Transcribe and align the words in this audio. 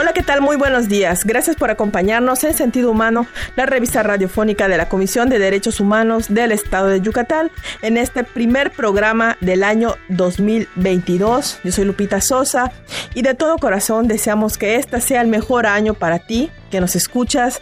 Hola, 0.00 0.14
¿qué 0.14 0.22
tal? 0.22 0.40
Muy 0.40 0.56
buenos 0.56 0.88
días. 0.88 1.26
Gracias 1.26 1.56
por 1.56 1.70
acompañarnos 1.70 2.42
en 2.44 2.54
Sentido 2.54 2.90
Humano, 2.90 3.26
la 3.54 3.66
revista 3.66 4.02
radiofónica 4.02 4.66
de 4.66 4.78
la 4.78 4.88
Comisión 4.88 5.28
de 5.28 5.38
Derechos 5.38 5.78
Humanos 5.78 6.28
del 6.30 6.52
Estado 6.52 6.86
de 6.86 7.02
Yucatán, 7.02 7.50
en 7.82 7.98
este 7.98 8.24
primer 8.24 8.70
programa 8.70 9.36
del 9.42 9.62
año 9.62 9.96
2022. 10.08 11.60
Yo 11.62 11.70
soy 11.70 11.84
Lupita 11.84 12.22
Sosa 12.22 12.72
y 13.12 13.20
de 13.20 13.34
todo 13.34 13.58
corazón 13.58 14.08
deseamos 14.08 14.56
que 14.56 14.76
este 14.76 15.02
sea 15.02 15.20
el 15.20 15.28
mejor 15.28 15.66
año 15.66 15.92
para 15.92 16.18
ti, 16.18 16.50
que 16.70 16.80
nos 16.80 16.96
escuchas, 16.96 17.60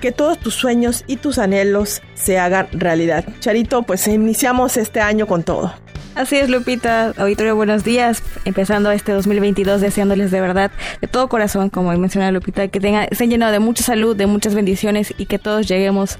que 0.00 0.12
todos 0.12 0.40
tus 0.40 0.54
sueños 0.54 1.04
y 1.06 1.16
tus 1.16 1.36
anhelos 1.36 2.00
se 2.14 2.38
hagan 2.38 2.68
realidad. 2.72 3.26
Charito, 3.40 3.82
pues 3.82 4.08
iniciamos 4.08 4.78
este 4.78 5.02
año 5.02 5.26
con 5.26 5.42
todo. 5.42 5.74
Así 6.16 6.36
es, 6.36 6.48
Lupita. 6.48 7.12
Auditorio, 7.18 7.56
buenos 7.56 7.84
días. 7.84 8.22
Empezando 8.46 8.90
este 8.90 9.12
2022, 9.12 9.82
deseándoles 9.82 10.30
de 10.30 10.40
verdad, 10.40 10.70
de 11.02 11.08
todo 11.08 11.28
corazón, 11.28 11.68
como 11.68 11.92
menciona 11.92 12.30
Lupita, 12.30 12.68
que 12.68 12.80
tengan, 12.80 13.06
estén 13.10 13.28
llenos 13.28 13.52
de 13.52 13.58
mucha 13.58 13.84
salud, 13.84 14.16
de 14.16 14.24
muchas 14.24 14.54
bendiciones 14.54 15.12
y 15.18 15.26
que 15.26 15.38
todos 15.38 15.68
lleguemos, 15.68 16.18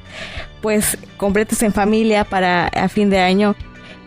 pues, 0.60 0.98
completos 1.16 1.62
en 1.62 1.72
familia 1.72 2.24
para 2.24 2.66
a 2.66 2.90
fin 2.90 3.08
de 3.08 3.20
año. 3.20 3.56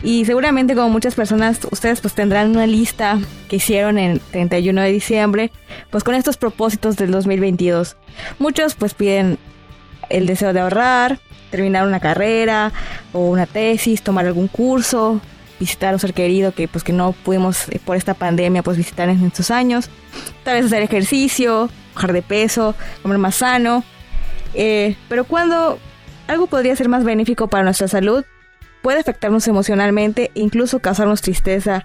Y 0.04 0.24
seguramente, 0.26 0.76
como 0.76 0.90
muchas 0.90 1.16
personas, 1.16 1.58
ustedes 1.72 2.00
pues 2.00 2.14
tendrán 2.14 2.50
una 2.50 2.68
lista 2.68 3.18
que 3.48 3.56
hicieron 3.56 3.98
en 3.98 4.20
31 4.30 4.82
de 4.82 4.92
diciembre, 4.92 5.50
pues 5.90 6.04
con 6.04 6.14
estos 6.14 6.36
propósitos 6.36 6.96
del 6.98 7.10
2022. 7.10 7.96
Muchos 8.38 8.76
pues 8.76 8.94
piden 8.94 9.38
el 10.08 10.26
deseo 10.26 10.52
de 10.52 10.60
ahorrar, 10.60 11.18
terminar 11.50 11.84
una 11.84 11.98
carrera 11.98 12.72
o 13.12 13.26
una 13.28 13.46
tesis, 13.46 14.02
tomar 14.02 14.26
algún 14.26 14.46
curso, 14.46 15.20
visitar 15.60 15.90
a 15.90 15.92
un 15.92 16.00
ser 16.00 16.14
querido 16.14 16.52
que 16.52 16.66
pues 16.66 16.82
que 16.82 16.92
no 16.92 17.12
pudimos 17.12 17.68
eh, 17.68 17.80
por 17.84 17.96
esta 17.96 18.14
pandemia 18.14 18.62
pues 18.62 18.76
visitar 18.78 19.08
en 19.08 19.24
estos 19.24 19.52
años. 19.52 19.90
Tal 20.42 20.56
vez 20.56 20.66
hacer 20.66 20.82
ejercicio, 20.82 21.68
bajar 21.94 22.12
de 22.12 22.22
peso, 22.22 22.74
comer 23.02 23.18
más 23.18 23.36
sano. 23.36 23.84
Eh, 24.54 24.96
pero 25.08 25.24
cuando 25.24 25.78
algo 26.26 26.46
podría 26.48 26.74
ser 26.74 26.88
más 26.88 27.04
benéfico 27.04 27.46
para 27.48 27.62
nuestra 27.62 27.86
salud, 27.86 28.24
puede 28.82 28.98
afectarnos 28.98 29.46
emocionalmente 29.46 30.32
e 30.34 30.40
incluso 30.40 30.80
causarnos 30.80 31.20
tristeza 31.20 31.84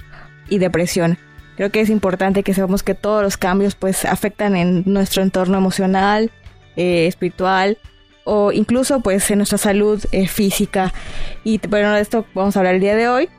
y 0.49 0.57
depresión. 0.57 1.19
Creo 1.57 1.69
que 1.69 1.81
es 1.81 1.89
importante 1.89 2.43
que 2.43 2.53
sepamos 2.53 2.81
que 2.81 2.95
todos 2.95 3.21
los 3.21 3.37
cambios 3.37 3.75
pues 3.75 4.05
afectan 4.05 4.55
en 4.55 4.83
nuestro 4.85 5.21
entorno 5.21 5.57
emocional, 5.57 6.31
eh, 6.75 7.07
espiritual 7.07 7.77
o 8.23 8.51
incluso 8.51 9.01
pues 9.01 9.29
en 9.31 9.39
nuestra 9.39 9.57
salud 9.57 10.03
física. 10.27 10.93
Y 11.43 11.59
bueno, 11.67 11.93
de 11.93 12.01
esto 12.01 12.25
vamos 12.33 12.55
a 12.55 12.59
hablar 12.59 12.75
el 12.75 12.81
día 12.81 12.95
de 12.95 13.07
hoy. 13.07 13.29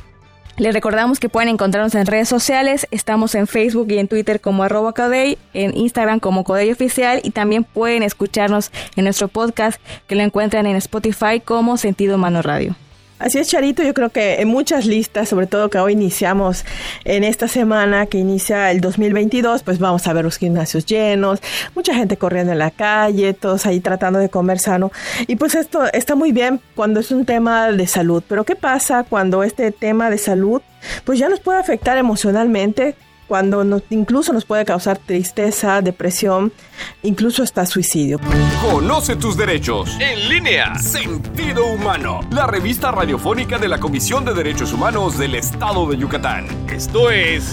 Les 0.59 0.73
recordamos 0.73 1.21
que 1.21 1.29
pueden 1.29 1.51
encontrarnos 1.51 1.95
en 1.95 2.07
redes 2.07 2.31
sociales. 2.31 2.87
Estamos 2.91 3.35
en 3.35 3.47
Facebook 3.47 3.89
y 3.91 3.99
en 3.99 4.09
Twitter 4.09 4.41
como 4.41 4.63
arroba 4.63 4.95
Codey, 4.95 5.37
en 5.53 5.77
Instagram 5.77 6.19
como 6.19 6.45
Codey 6.45 6.73
Oficial 6.73 7.21
y 7.23 7.31
también 7.31 7.65
pueden 7.65 8.03
escucharnos 8.03 8.71
en 8.97 9.05
nuestro 9.05 9.29
podcast 9.29 9.79
que 10.07 10.15
lo 10.15 10.23
encuentran 10.23 10.65
en 10.65 10.77
Spotify 10.77 11.41
como 11.45 11.77
Sentido 11.77 12.17
Mano 12.17 12.41
Radio. 12.41 12.75
Así 13.19 13.39
es, 13.39 13.49
Charito, 13.49 13.83
yo 13.83 13.95
creo 13.95 14.11
que 14.11 14.43
en 14.43 14.49
muchas 14.49 14.85
listas, 14.85 15.31
sobre 15.31 15.47
todo 15.47 15.71
que 15.71 15.79
hoy 15.79 15.95
iniciamos 15.95 16.67
en 17.05 17.25
esta 17.25 17.49
semana 17.49 18.05
que 18.05 18.19
inicia 18.19 18.71
el 18.71 18.83
2022, 18.83 19.63
pues 19.63 19.79
vamos 19.79 20.07
a 20.07 20.13
ver 20.13 20.23
los 20.23 20.37
gimnasios 20.37 20.85
llenos, 20.85 21.41
mucha 21.75 21.95
gente 21.95 22.19
corriendo 22.19 22.53
en 22.53 22.59
la 22.59 22.71
calle, 22.71 23.33
todos 23.33 23.65
ahí 23.65 23.81
tratando 23.81 24.19
de 24.19 24.29
comer 24.29 24.59
sano. 24.59 24.93
Y 25.27 25.37
pues 25.37 25.55
esto 25.55 25.91
está 25.95 26.15
muy 26.15 26.33
bien 26.33 26.61
cuando 26.75 27.01
es 27.01 27.11
un 27.11 27.25
tema 27.25 27.73
de 27.73 27.87
salud, 27.87 28.23
pero 28.29 28.45
¿qué 28.45 28.55
pasa 28.55 29.03
cuando 29.03 29.43
este 29.43 29.73
tema 29.73 30.11
de 30.11 30.19
salud 30.19 30.61
pues 31.05 31.19
ya 31.19 31.31
nos 31.31 31.41
puede 31.41 31.59
afectar 31.59 31.97
emocionalmente? 31.97 32.97
Cuando 33.27 33.65
nos, 33.65 33.83
incluso 33.91 34.33
nos 34.33 34.45
puede 34.45 34.65
causar 34.65 34.99
tristeza, 34.99 35.81
depresión, 35.83 36.53
incluso 37.03 37.43
hasta 37.43 37.67
suicidio. 37.67 38.21
Conoce 38.63 39.17
tus 39.17 39.37
derechos. 39.37 39.97
En 40.01 40.29
línea. 40.29 40.75
Sentido 40.77 41.67
Humano. 41.67 42.21
La 42.31 42.47
revista 42.47 42.91
radiofónica 42.93 43.59
de 43.59 43.69
la 43.69 43.79
Comisión 43.79 44.25
de 44.25 44.35
Derechos 44.35 44.73
Humanos 44.73 45.19
del 45.19 45.35
Estado 45.35 45.87
de 45.87 45.97
Yucatán. 45.97 46.47
Esto 46.71 47.11
es 47.11 47.45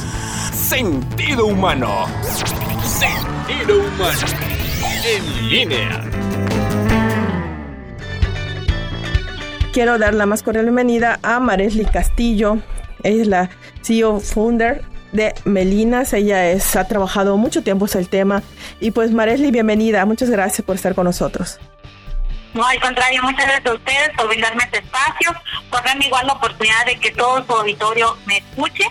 Sentido 0.53 1.45
Humano. 1.47 2.05
Sentido 2.83 3.79
Humano. 3.79 4.19
En 5.05 5.49
línea. 5.49 6.09
Quiero 9.73 9.97
dar 9.97 10.13
la 10.13 10.27
más 10.27 10.43
cordial 10.43 10.65
bienvenida 10.65 11.19
a 11.23 11.39
Maresli 11.39 11.85
Castillo. 11.85 12.59
Ella 13.01 13.21
es 13.21 13.27
la 13.27 13.49
CEO 13.81 14.19
founder 14.19 14.92
de 15.13 15.33
Melinas. 15.45 16.11
Ella 16.13 16.49
es, 16.49 16.75
ha 16.75 16.87
trabajado 16.87 17.37
mucho 17.37 17.63
tiempo 17.63 17.85
en 17.91 17.99
el 17.99 18.09
tema. 18.09 18.43
Y 18.79 18.91
pues 18.91 19.11
Maresli, 19.11 19.51
bienvenida. 19.51 20.05
Muchas 20.05 20.29
gracias 20.29 20.65
por 20.65 20.75
estar 20.75 20.93
con 20.95 21.05
nosotros. 21.05 21.59
No, 22.53 22.65
al 22.65 22.79
contrario, 22.81 23.23
muchas 23.23 23.45
gracias 23.45 23.65
a 23.65 23.73
ustedes 23.73 24.09
por 24.15 24.27
brindarme 24.27 24.63
este 24.63 24.79
espacio, 24.79 25.33
por 25.71 25.83
darme 25.83 26.05
igual 26.05 26.27
la 26.27 26.33
oportunidad 26.33 26.85
de 26.85 26.99
que 26.99 27.11
todo 27.11 27.43
su 27.45 27.51
auditorio 27.51 28.15
me 28.25 28.37
escuche 28.37 28.83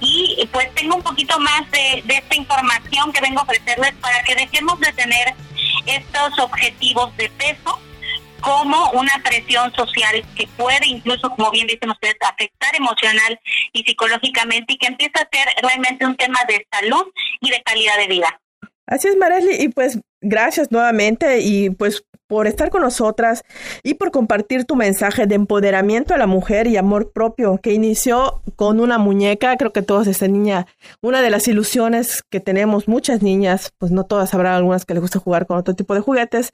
y 0.00 0.48
pues 0.52 0.74
tengo 0.74 0.96
un 0.96 1.02
poquito 1.02 1.38
más 1.38 1.70
de, 1.70 2.02
de 2.04 2.14
esta 2.16 2.36
información 2.36 3.12
que 3.12 3.20
vengo 3.20 3.40
a 3.40 3.42
ofrecerles 3.44 3.92
para 4.00 4.22
que 4.24 4.34
dejemos 4.34 4.78
de 4.80 4.92
tener 4.92 5.34
estos 5.86 6.38
objetivos 6.38 7.16
de 7.16 7.30
peso 7.30 7.78
como 8.46 8.90
una 8.92 9.20
presión 9.24 9.74
social 9.74 10.24
que 10.36 10.46
puede 10.56 10.86
incluso, 10.86 11.28
como 11.30 11.50
bien 11.50 11.66
dicen 11.66 11.90
ustedes, 11.90 12.14
afectar 12.20 12.76
emocional 12.76 13.40
y 13.72 13.82
psicológicamente 13.82 14.74
y 14.74 14.78
que 14.78 14.86
empieza 14.86 15.18
a 15.20 15.28
ser 15.36 15.48
realmente 15.62 16.06
un 16.06 16.16
tema 16.16 16.38
de 16.46 16.64
salud 16.70 17.04
y 17.40 17.50
de 17.50 17.60
calidad 17.64 17.96
de 17.98 18.06
vida. 18.06 18.40
Así 18.86 19.08
es, 19.08 19.16
Marely, 19.16 19.64
y 19.64 19.68
pues 19.68 19.98
gracias 20.20 20.70
nuevamente 20.70 21.40
y 21.40 21.70
pues 21.70 22.04
por 22.28 22.46
estar 22.46 22.70
con 22.70 22.82
nosotras 22.82 23.42
y 23.82 23.94
por 23.94 24.10
compartir 24.10 24.64
tu 24.64 24.76
mensaje 24.76 25.26
de 25.26 25.34
empoderamiento 25.34 26.14
a 26.14 26.18
la 26.18 26.26
mujer 26.26 26.66
y 26.66 26.76
amor 26.76 27.12
propio 27.12 27.58
que 27.58 27.72
inició 27.72 28.42
con 28.56 28.80
una 28.80 28.98
muñeca. 28.98 29.56
Creo 29.56 29.72
que 29.72 29.82
todos 29.82 30.06
esta 30.06 30.26
niña, 30.28 30.66
una 31.02 31.22
de 31.22 31.30
las 31.30 31.46
ilusiones 31.48 32.22
que 32.30 32.40
tenemos 32.40 32.88
muchas 32.88 33.22
niñas, 33.22 33.72
pues 33.78 33.92
no 33.92 34.04
todas 34.04 34.34
habrá 34.34 34.56
algunas 34.56 34.84
que 34.84 34.94
les 34.94 35.00
gusta 35.00 35.18
jugar 35.18 35.46
con 35.46 35.56
otro 35.56 35.74
tipo 35.74 35.94
de 35.94 36.00
juguetes, 36.00 36.52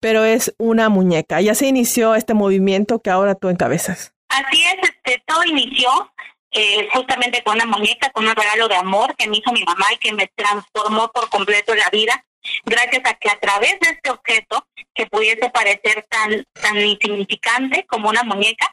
pero 0.00 0.24
es 0.24 0.54
una 0.58 0.88
muñeca. 0.88 1.40
Y 1.40 1.48
así 1.48 1.68
inició 1.68 2.14
este 2.14 2.34
movimiento 2.34 3.00
que 3.00 3.10
ahora 3.10 3.34
tú 3.34 3.48
encabezas. 3.48 4.12
Así 4.28 4.64
es, 4.64 4.90
este, 4.90 5.22
todo 5.26 5.44
inició 5.44 6.12
eh, 6.50 6.88
justamente 6.92 7.42
con 7.42 7.56
una 7.56 7.66
muñeca, 7.66 8.10
con 8.10 8.26
un 8.26 8.34
regalo 8.34 8.68
de 8.68 8.76
amor 8.76 9.14
que 9.16 9.28
me 9.28 9.38
hizo 9.38 9.52
mi 9.52 9.62
mamá 9.64 9.86
y 9.92 9.98
que 9.98 10.12
me 10.12 10.30
transformó 10.34 11.10
por 11.12 11.28
completo 11.28 11.74
la 11.74 11.88
vida 11.90 12.24
gracias 12.64 13.02
a 13.04 13.14
que 13.14 13.28
a 13.28 13.38
través 13.38 13.78
de 13.80 13.90
este 13.90 14.10
objeto, 14.10 14.66
que 14.94 15.06
pudiese 15.06 15.50
parecer 15.50 16.06
tan, 16.08 16.44
tan 16.52 16.78
insignificante 16.78 17.84
como 17.86 18.08
una 18.08 18.22
muñeca, 18.22 18.72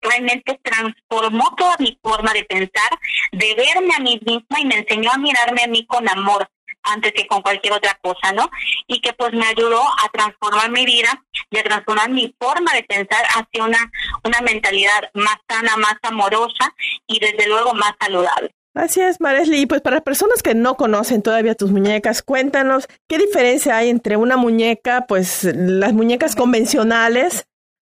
realmente 0.00 0.58
transformó 0.62 1.54
toda 1.56 1.76
mi 1.78 1.98
forma 2.02 2.32
de 2.32 2.44
pensar, 2.44 2.90
de 3.32 3.54
verme 3.54 3.94
a 3.94 4.00
mí 4.00 4.18
misma 4.24 4.60
y 4.60 4.64
me 4.64 4.78
enseñó 4.78 5.10
a 5.12 5.18
mirarme 5.18 5.62
a 5.64 5.68
mí 5.68 5.84
con 5.86 6.08
amor 6.08 6.48
antes 6.82 7.12
que 7.12 7.26
con 7.26 7.42
cualquier 7.42 7.74
otra 7.74 7.98
cosa, 8.02 8.32
¿no? 8.32 8.50
Y 8.86 9.00
que 9.00 9.12
pues 9.12 9.32
me 9.32 9.46
ayudó 9.46 9.82
a 9.82 10.08
transformar 10.12 10.70
mi 10.70 10.84
vida 10.84 11.22
y 11.50 11.58
a 11.58 11.62
transformar 11.62 12.10
mi 12.10 12.34
forma 12.38 12.72
de 12.74 12.84
pensar 12.84 13.24
hacia 13.34 13.64
una, 13.64 13.90
una 14.24 14.40
mentalidad 14.40 15.10
más 15.14 15.36
sana, 15.48 15.76
más 15.76 15.96
amorosa 16.02 16.74
y 17.06 17.18
desde 17.20 17.48
luego 17.48 17.74
más 17.74 17.92
saludable. 18.00 18.54
Así 18.74 19.00
es, 19.00 19.20
Maresli. 19.20 19.66
Pues 19.66 19.80
para 19.80 20.00
personas 20.00 20.42
que 20.42 20.54
no 20.54 20.76
conocen 20.76 21.22
todavía 21.22 21.56
tus 21.56 21.72
muñecas, 21.72 22.22
cuéntanos 22.22 22.86
qué 23.08 23.18
diferencia 23.18 23.76
hay 23.76 23.90
entre 23.90 24.16
una 24.16 24.36
muñeca, 24.36 25.06
pues 25.08 25.44
las 25.44 25.92
muñecas 25.92 26.36
convencionales, 26.36 27.46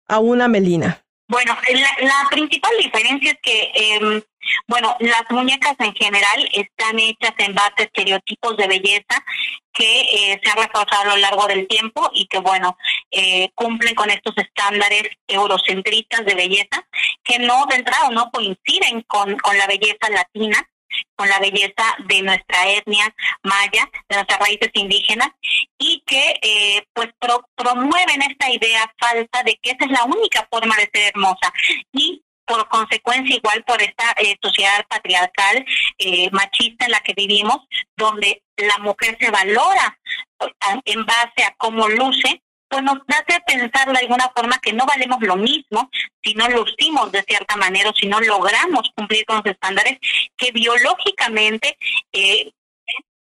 a 0.08 0.18
una 0.18 0.48
melina. 0.48 1.02
Bueno, 1.28 1.56
la, 2.00 2.28
principal 2.30 2.72
diferencia 2.78 3.30
es 3.32 3.38
que, 3.42 3.70
eh, 3.74 4.22
bueno, 4.66 4.96
las 5.00 5.24
muñecas 5.30 5.74
en 5.78 5.94
general 5.94 6.48
están 6.52 6.98
hechas 6.98 7.32
en 7.38 7.54
base 7.54 7.74
a 7.78 7.82
estereotipos 7.82 8.56
de 8.56 8.68
belleza 8.68 9.24
que 9.72 10.00
eh, 10.00 10.40
se 10.42 10.50
han 10.50 10.56
reforzado 10.56 11.02
a 11.02 11.14
lo 11.14 11.16
largo 11.16 11.46
del 11.46 11.66
tiempo 11.66 12.10
y 12.12 12.26
que, 12.26 12.38
bueno, 12.38 12.76
eh, 13.10 13.50
cumplen 13.54 13.94
con 13.94 14.10
estos 14.10 14.36
estándares 14.36 15.04
eurocentristas 15.26 16.24
de 16.24 16.34
belleza 16.34 16.86
que 17.24 17.38
no 17.38 17.66
de 17.66 17.76
entrada 17.76 18.10
no 18.10 18.30
coinciden 18.30 19.02
con, 19.02 19.36
con 19.38 19.56
la 19.56 19.66
belleza 19.66 20.10
latina 20.10 20.68
con 21.16 21.28
la 21.28 21.38
belleza 21.38 21.96
de 22.06 22.22
nuestra 22.22 22.68
etnia 22.68 23.14
maya, 23.42 23.88
de 24.08 24.16
nuestras 24.16 24.38
raíces 24.40 24.70
indígenas, 24.74 25.28
y 25.78 26.02
que 26.06 26.34
eh, 26.42 26.86
pues 26.92 27.08
promueven 27.54 28.22
esta 28.22 28.50
idea 28.50 28.92
falsa 28.98 29.42
de 29.44 29.58
que 29.62 29.70
esa 29.70 29.84
es 29.84 29.90
la 29.90 30.04
única 30.04 30.46
forma 30.50 30.76
de 30.76 30.90
ser 30.92 31.12
hermosa. 31.14 31.52
Y 31.92 32.21
por 32.46 32.68
consecuencia, 32.68 33.36
igual 33.36 33.64
por 33.64 33.80
esta 33.82 34.12
eh, 34.18 34.36
sociedad 34.42 34.84
patriarcal, 34.88 35.64
eh, 35.98 36.30
machista 36.32 36.86
en 36.86 36.92
la 36.92 37.00
que 37.00 37.14
vivimos, 37.14 37.58
donde 37.96 38.42
la 38.56 38.78
mujer 38.78 39.16
se 39.20 39.30
valora 39.30 39.98
en 40.84 41.06
base 41.06 41.44
a 41.46 41.54
cómo 41.56 41.88
luce, 41.88 42.42
pues 42.72 42.82
nos 42.82 42.98
hace 43.06 43.38
pensar 43.46 43.92
de 43.92 43.98
alguna 43.98 44.30
forma 44.34 44.58
que 44.58 44.72
no 44.72 44.86
valemos 44.86 45.18
lo 45.20 45.36
mismo 45.36 45.90
si 46.22 46.32
no 46.34 46.48
lucimos 46.48 47.12
de 47.12 47.22
cierta 47.22 47.56
manera 47.56 47.90
o 47.90 47.94
si 47.94 48.06
no 48.06 48.18
logramos 48.20 48.90
cumplir 48.96 49.26
con 49.26 49.36
los 49.36 49.46
estándares 49.46 49.98
que 50.38 50.52
biológicamente, 50.52 51.76
eh, 52.12 52.50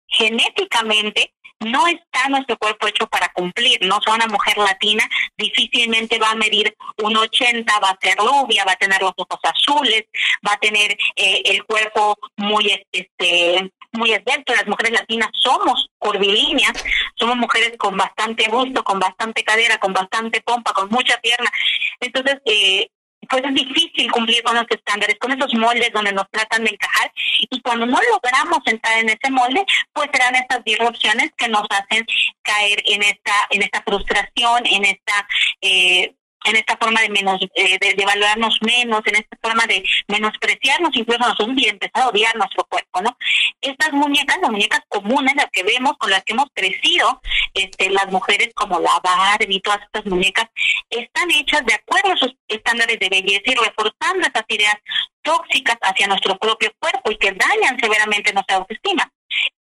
genéticamente, 0.07 1.33
no 1.61 1.87
está 1.87 2.27
nuestro 2.29 2.57
cuerpo 2.57 2.87
hecho 2.87 3.07
para 3.07 3.29
cumplir, 3.29 3.79
¿no? 3.85 3.97
O 3.97 4.13
una 4.13 4.27
mujer 4.27 4.57
latina 4.57 5.07
difícilmente 5.37 6.19
va 6.19 6.31
a 6.31 6.35
medir 6.35 6.75
un 6.97 7.15
80, 7.15 7.79
va 7.79 7.89
a 7.89 7.99
ser 8.01 8.17
rubia, 8.17 8.65
va 8.65 8.73
a 8.73 8.77
tener 8.77 9.01
los 9.01 9.13
ojos 9.15 9.39
azules, 9.43 10.05
va 10.45 10.53
a 10.53 10.59
tener 10.59 10.91
eh, 11.15 11.41
el 11.45 11.63
cuerpo 11.65 12.17
muy, 12.37 12.71
este, 12.91 13.71
muy 13.91 14.11
esbelto. 14.11 14.53
Las 14.53 14.67
mujeres 14.67 14.93
latinas 14.93 15.29
somos 15.33 15.87
curvilíneas, 15.97 16.73
somos 17.15 17.37
mujeres 17.37 17.73
con 17.77 17.95
bastante 17.95 18.49
gusto, 18.49 18.83
con 18.83 18.99
bastante 18.99 19.43
cadera, 19.43 19.77
con 19.77 19.93
bastante 19.93 20.41
pompa, 20.41 20.73
con 20.73 20.89
mucha 20.89 21.17
pierna. 21.19 21.51
Entonces, 21.99 22.37
eh, 22.45 22.89
pues 23.29 23.43
es 23.43 23.53
difícil 23.53 24.11
cumplir 24.11 24.43
con 24.43 24.55
los 24.55 24.65
estándares, 24.69 25.17
con 25.19 25.31
esos 25.31 25.53
moldes 25.53 25.91
donde 25.93 26.11
nos 26.11 26.29
tratan 26.29 26.63
de 26.63 26.71
encajar. 26.71 27.11
Y 27.49 27.61
cuando 27.61 27.85
no 27.85 27.99
logramos 28.11 28.59
entrar 28.65 28.99
en 28.99 29.09
ese 29.09 29.31
molde, 29.31 29.65
pues 29.93 30.09
serán 30.11 30.35
estas 30.35 30.63
disrupciones 30.63 31.31
que 31.37 31.47
nos 31.47 31.65
hacen 31.69 32.05
caer 32.41 32.81
en 32.85 33.03
esta 33.03 33.33
en 33.49 33.63
esta 33.63 33.83
frustración, 33.83 34.65
en 34.65 34.85
esta 34.85 35.27
eh, 35.61 36.15
en 36.45 36.55
esta 36.55 36.77
forma 36.77 37.01
de 37.01 37.09
menos 37.09 37.39
eh, 37.55 37.77
de, 37.79 38.05
valorarnos 38.05 38.57
menos, 38.61 39.01
en 39.05 39.15
esta 39.15 39.37
forma 39.41 39.65
de 39.67 39.83
menospreciarnos 40.07 40.91
incluso 40.93 41.19
nosotros 41.19 41.49
y 41.57 41.67
empezar 41.67 42.03
a 42.03 42.09
odiar 42.09 42.35
nuestro 42.35 42.65
cuerpo, 42.65 43.01
¿no? 43.01 43.17
Estas 43.61 43.91
muñecas, 43.93 44.37
las 44.41 44.51
muñecas 44.51 44.81
comunes, 44.87 45.35
las 45.35 45.47
que 45.51 45.63
vemos, 45.63 45.93
con 45.97 46.09
las 46.09 46.23
que 46.23 46.33
hemos 46.33 46.47
crecido, 46.53 47.21
este, 47.53 47.89
las 47.89 48.07
mujeres 48.11 48.49
como 48.55 48.79
la 48.79 48.99
Barbie, 49.03 49.61
todas 49.61 49.81
estas 49.83 50.05
muñecas, 50.05 50.47
están 50.89 51.29
hechas 51.31 51.65
de 51.65 51.75
acuerdo 51.75 52.13
a 52.13 52.17
sus 52.17 52.33
estándares 52.47 52.99
de 52.99 53.09
belleza 53.09 53.43
y 53.45 53.55
reforzando 53.55 54.27
esas 54.27 54.45
ideas 54.47 54.75
tóxicas 55.21 55.77
hacia 55.81 56.07
nuestro 56.07 56.37
propio 56.37 56.71
cuerpo 56.79 57.11
y 57.11 57.17
que 57.17 57.31
dañan 57.31 57.79
severamente 57.79 58.33
nuestra 58.33 58.57
autoestima. 58.57 59.11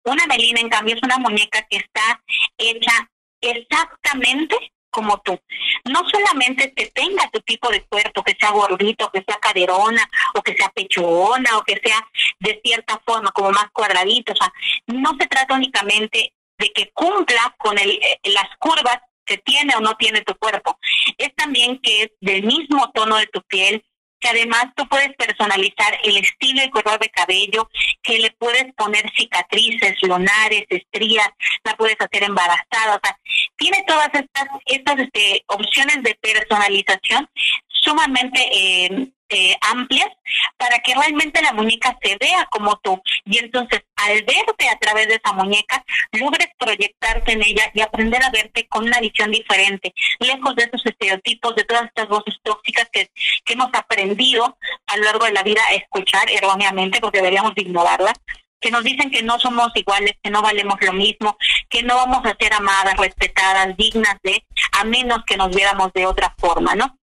Una 0.04 0.26
melina, 0.26 0.60
en 0.60 0.68
cambio, 0.68 0.96
es 0.96 1.02
una 1.02 1.18
muñeca 1.18 1.66
que 1.68 1.76
está 1.76 2.22
hecha 2.58 3.08
exactamente 3.40 4.56
como 4.90 5.18
tú. 5.20 5.38
No 5.84 6.02
solamente 6.08 6.72
que 6.74 6.86
tenga 6.86 7.28
tu 7.30 7.40
tipo 7.40 7.70
de 7.70 7.82
cuerpo, 7.84 8.22
que 8.22 8.36
sea 8.38 8.50
gordito, 8.50 9.10
que 9.12 9.24
sea 9.26 9.38
caderona, 9.40 10.08
o 10.34 10.42
que 10.42 10.54
sea 10.54 10.68
pechona, 10.70 11.58
o 11.58 11.64
que 11.64 11.80
sea 11.82 12.06
de 12.38 12.60
cierta 12.62 13.00
forma 13.04 13.30
como 13.32 13.50
más 13.50 13.70
cuadradito. 13.72 14.32
O 14.32 14.36
sea, 14.36 14.52
no 14.86 15.16
se 15.18 15.26
trata 15.26 15.54
únicamente 15.54 16.32
de 16.58 16.72
que 16.72 16.90
cumpla 16.92 17.54
con 17.58 17.78
el, 17.78 17.90
eh, 17.90 18.20
las 18.24 18.48
curvas 18.58 18.98
que 19.24 19.38
tiene 19.38 19.74
o 19.76 19.80
no 19.80 19.94
tiene 19.96 20.22
tu 20.22 20.34
cuerpo. 20.34 20.78
Es 21.16 21.34
también 21.34 21.80
que 21.80 22.02
es 22.02 22.10
del 22.20 22.42
mismo 22.42 22.90
tono 22.92 23.16
de 23.16 23.26
tu 23.28 23.40
piel, 23.42 23.84
que 24.20 24.28
además 24.28 24.66
tú 24.76 24.86
puedes 24.88 25.14
personalizar 25.16 25.98
el 26.04 26.18
estilo 26.18 26.62
y 26.62 26.70
color 26.70 26.98
de 27.00 27.08
cabello, 27.08 27.68
que 28.02 28.18
le 28.18 28.30
puedes 28.32 28.72
poner 28.74 29.10
cicatrices, 29.16 29.96
lunares, 30.02 30.64
estrías, 30.68 31.28
la 31.64 31.76
puedes 31.76 31.96
hacer 31.98 32.24
embarazada, 32.24 32.96
o 32.96 33.00
sea, 33.02 33.18
tiene 33.56 33.82
todas 33.86 34.10
estas, 34.12 34.46
estas 34.66 34.98
este, 34.98 35.44
opciones 35.46 36.02
de 36.02 36.14
personalización 36.20 37.28
sumamente 37.68 38.40
eh, 38.52 39.08
eh, 39.30 39.56
amplias 39.60 40.08
para 40.56 40.78
que 40.80 40.94
realmente 40.94 41.42
la 41.42 41.52
muñeca 41.52 41.96
se 42.02 42.16
vea 42.18 42.46
como 42.50 42.76
tú. 42.78 43.00
Y 43.24 43.38
entonces, 43.38 43.80
al 43.96 44.22
verte 44.24 44.68
a 44.68 44.78
través 44.78 45.08
de 45.08 45.14
esa 45.14 45.32
muñeca, 45.32 45.84
logres 46.12 46.48
proyectarte 46.58 47.32
en 47.32 47.42
ella 47.42 47.70
y 47.74 47.80
aprender 47.80 48.22
a 48.22 48.30
verte 48.30 48.66
con 48.68 48.84
una 48.84 49.00
visión 49.00 49.30
diferente, 49.30 49.94
lejos 50.18 50.54
de 50.56 50.64
esos 50.64 50.84
estereotipos, 50.84 51.54
de 51.54 51.64
todas 51.64 51.84
estas 51.84 52.08
voces 52.08 52.36
tóxicas 52.42 52.88
que, 52.92 53.10
que 53.44 53.52
hemos 53.54 53.70
aprendido 53.72 54.58
a 54.86 54.96
lo 54.96 55.04
largo 55.04 55.24
de 55.24 55.32
la 55.32 55.42
vida 55.42 55.60
a 55.68 55.74
escuchar 55.74 56.30
erróneamente, 56.30 57.00
porque 57.00 57.18
deberíamos 57.18 57.52
ignorarlas 57.56 58.14
que 58.60 58.70
nos 58.70 58.84
dicen 58.84 59.10
que 59.10 59.22
no 59.22 59.38
somos 59.38 59.70
iguales, 59.74 60.16
que 60.22 60.30
no 60.30 60.42
valemos 60.42 60.76
lo 60.82 60.92
mismo, 60.92 61.36
que 61.68 61.82
no 61.82 61.96
vamos 61.96 62.20
a 62.26 62.36
ser 62.38 62.52
amadas, 62.52 62.96
respetadas, 62.98 63.74
dignas 63.76 64.16
de, 64.22 64.44
a 64.78 64.84
menos 64.84 65.24
que 65.26 65.36
nos 65.36 65.54
viéramos 65.54 65.92
de 65.94 66.06
otra 66.06 66.34
forma, 66.38 66.74
¿no? 66.74 66.99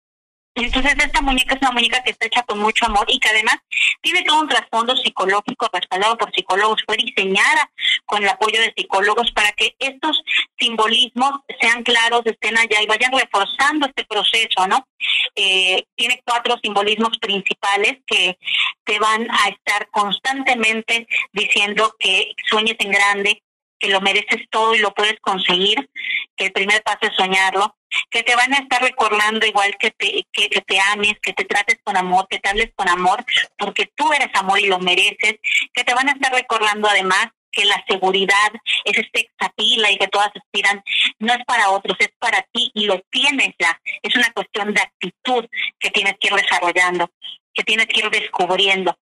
Entonces 0.56 0.94
esta 0.98 1.22
muñeca 1.22 1.56
es 1.56 1.62
una 1.62 1.72
muñeca 1.72 2.04
que 2.04 2.12
está 2.12 2.28
hecha 2.28 2.44
con 2.44 2.60
mucho 2.60 2.86
amor 2.86 3.06
y 3.08 3.20
que 3.20 3.30
además 3.30 3.58
tiene 4.02 4.22
todo 4.24 4.42
un 4.42 4.48
trasfondo 4.48 4.96
psicológico 4.96 5.68
respaldado 5.74 6.18
por 6.18 6.32
psicólogos. 6.34 6.84
Fue 6.86 6.96
diseñada 6.96 7.72
con 8.06 8.22
el 8.22 8.30
apoyo 8.30 8.62
de 8.62 8.74
psicólogos 8.76 9.32
para 9.32 9.52
que 9.54 9.76
estos 9.80 10.22
simbolismos 10.60 11.40
sean 11.60 11.84
claros, 11.84 12.22
estén 12.26 12.58
allá 12.58 12.82
y 12.82 12.86
vayan 12.86 13.12
reforzando 13.12 13.88
este 13.88 14.06
proceso, 14.06 14.68
¿no? 14.68 14.88
Eh, 15.36 15.86
tiene 15.96 16.22
cuatro 16.24 16.56
simbolismos 16.62 17.18
principales 17.18 17.98
que 18.06 18.38
te 18.84 19.00
van 19.00 19.28
a 19.32 19.50
estar 19.50 19.90
constantemente 19.90 21.08
diciendo 21.32 21.96
que 21.98 22.34
sueñes 22.48 22.76
en 22.80 22.92
grande, 22.92 23.42
que 23.80 23.90
lo 23.90 24.02
mereces 24.02 24.48
todo 24.50 24.76
y 24.76 24.80
lo 24.80 24.94
puedes 24.94 25.20
conseguir, 25.20 25.90
que 26.36 26.46
el 26.46 26.52
primer 26.52 26.82
paso 26.84 27.00
es 27.02 27.16
soñarlo, 27.16 27.76
que 28.10 28.24
te 28.24 28.36
van 28.36 28.54
a 28.54 28.58
estar 28.58 28.82
recordando 28.82 29.46
igual 29.46 29.76
que 29.78 29.92
te, 29.92 30.26
que, 30.32 30.50
te 30.50 30.80
ames, 30.92 31.14
que 31.22 31.34
te 31.34 31.46
trates 31.46 31.78
con 31.84 31.98
amor, 31.98 32.28
que 32.30 32.40
te 32.40 32.50
hables 32.50 32.72
con 32.76 32.90
amor, 32.90 33.24
porque 33.58 33.92
tú 33.96 34.12
eres 34.14 34.30
amor 34.34 34.60
y 34.60 34.68
lo 34.68 34.80
mereces, 34.80 35.36
que 35.74 35.84
te 35.84 35.94
van 35.94 36.10
a 36.10 36.14
estar 36.14 36.32
recordando 36.34 36.88
además 36.88 37.28
que 37.52 37.66
la 37.66 37.84
seguridad 37.88 38.52
es 38.84 38.98
este 38.98 39.22
exapila 39.22 39.92
y 39.92 39.98
que 39.98 40.08
todas 40.08 40.32
aspiran, 40.36 40.84
no 41.20 41.34
es 41.34 41.46
para 41.46 41.70
otros, 41.70 41.96
es 42.00 42.10
para 42.18 42.42
ti 42.52 42.72
y 42.74 42.86
lo 42.86 43.00
tienes 43.12 43.50
ya. 43.60 43.80
Es 44.02 44.16
una 44.16 44.32
cuestión 44.34 44.74
de 44.74 44.82
actitud 44.82 45.46
que 45.80 45.92
tienes 45.92 46.16
que 46.20 46.30
ir 46.30 46.34
desarrollando 46.34 47.12
que 47.54 47.64
tienes 47.64 47.88
que 47.88 48.00
ir 48.00 48.10
descubriendo. 48.10 48.98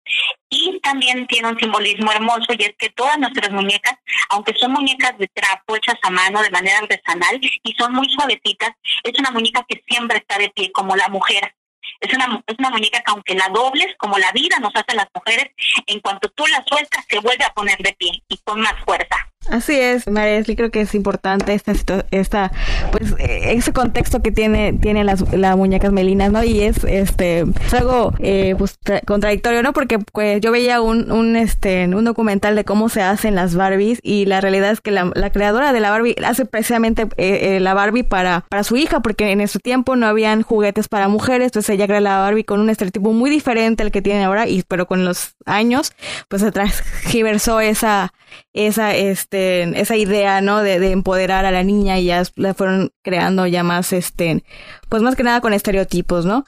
Y 0.50 0.80
también 0.81 1.27
tiene 1.27 1.50
un 1.50 1.59
simbolismo 1.59 2.12
hermoso 2.12 2.53
y 2.57 2.63
es 2.63 2.74
que 2.77 2.89
todas 2.89 3.18
nuestras 3.18 3.51
muñecas, 3.51 3.95
aunque 4.30 4.53
son 4.56 4.74
muñecas 4.74 5.18
de 5.18 5.27
trapo 5.27 5.75
hechas 5.75 5.95
a 6.03 6.09
mano 6.09 6.42
de 6.42 6.50
manera 6.50 6.80
artesanal 6.80 7.39
y 7.42 7.74
son 7.74 7.94
muy 7.94 8.09
suavecitas, 8.09 8.71
es 9.03 9.18
una 9.19 9.31
muñeca 9.31 9.65
que 9.68 9.81
siempre 9.88 10.18
está 10.18 10.38
de 10.38 10.50
pie, 10.50 10.71
como 10.71 10.95
la 10.95 11.07
mujer. 11.07 11.56
Es 12.01 12.13
una, 12.13 12.44
es 12.48 12.56
una 12.59 12.69
muñeca 12.71 13.00
que 13.00 13.12
aunque 13.12 13.36
la 13.36 13.48
dobles, 13.53 13.95
como 13.98 14.18
la 14.18 14.31
vida 14.31 14.57
nos 14.59 14.75
hace 14.75 14.95
las 14.95 15.07
mujeres, 15.13 15.51
en 15.86 16.00
cuanto 16.00 16.30
tú 16.30 16.45
la 16.48 16.63
sueltas, 16.68 17.06
se 17.09 17.19
vuelve 17.19 17.45
a 17.45 17.53
poner 17.53 17.77
de 17.77 17.94
pie 17.94 18.24
y 18.27 18.38
con 18.44 18.59
más 18.59 18.74
fuerza. 18.83 19.31
Así 19.50 19.77
es, 19.77 20.07
María 20.07 20.44
creo 20.44 20.69
que 20.69 20.81
es 20.81 20.94
importante 20.94 21.53
esta, 21.53 21.74
esta 22.12 22.51
pues 22.92 23.15
eh, 23.18 23.53
ese 23.53 23.74
contexto 23.74 24.21
que 24.21 24.31
tiene 24.31 24.74
tiene 24.74 25.03
las, 25.03 25.33
las 25.33 25.57
muñecas 25.57 25.92
melinas, 25.92 26.31
¿no? 26.31 26.44
Y 26.44 26.62
es 26.62 26.83
este 26.83 27.45
algo 27.74 28.13
eh, 28.19 28.56
pues, 28.57 28.77
contradictorio, 29.07 29.63
¿no? 29.63 29.74
Porque 29.74 29.98
pues 29.98 30.42
yo 30.42 30.51
veía 30.51 30.80
un, 30.80 31.12
un 31.12 31.36
este 31.36 31.88
un 31.88 32.06
documental 32.06 32.56
de 32.56 32.65
cómo 32.65 32.88
se 32.88 33.01
hacen 33.01 33.33
las 33.33 33.56
Barbies 33.56 34.00
y 34.03 34.25
la 34.25 34.42
realidad 34.42 34.71
es 34.71 34.80
que 34.80 34.91
la, 34.91 35.12
la 35.15 35.31
creadora 35.31 35.74
de 35.74 35.79
la 35.79 35.89
Barbie 35.89 36.15
hace 36.24 36.46
precisamente 36.46 37.08
eh, 37.17 37.60
la 37.60 37.74
Barbie 37.74 38.03
para 38.03 38.46
para 38.48 38.63
su 38.63 38.77
hija 38.77 39.00
porque 39.00 39.31
en 39.31 39.41
ese 39.41 39.58
tiempo 39.58 39.96
no 39.96 40.05
habían 40.05 40.43
juguetes 40.43 40.88
para 40.88 41.08
mujeres, 41.08 41.48
entonces 41.48 41.72
ella 41.72 41.88
la 42.00 42.19
Barbie 42.19 42.43
con 42.43 42.60
un 42.60 42.69
estereotipo 42.69 43.12
muy 43.12 43.29
diferente 43.29 43.83
al 43.83 43.91
que 43.91 44.01
tiene 44.01 44.24
ahora 44.24 44.48
y 44.48 44.63
pero 44.63 44.88
con 44.88 45.03
los 45.03 45.36
años 45.45 45.93
pues 46.29 46.41
se 46.41 46.51
transgiversó 46.53 47.60
esa 47.60 48.13
esa 48.53 48.95
este 48.95 49.63
esa 49.79 49.95
idea, 49.95 50.41
¿no? 50.41 50.62
De, 50.62 50.91
empoderar 50.91 51.45
a 51.45 51.51
la 51.51 51.63
niña 51.63 52.00
y 52.00 52.05
ya 52.05 52.24
la 52.36 52.53
fueron 52.53 52.91
creando 53.03 53.45
ya 53.48 53.63
más, 53.63 53.93
este, 53.93 54.43
pues 54.89 55.01
más 55.01 55.15
que 55.15 55.24
nada 55.24 55.41
con 55.41 55.53
estereotipos, 55.53 56.25
¿no? 56.25 56.45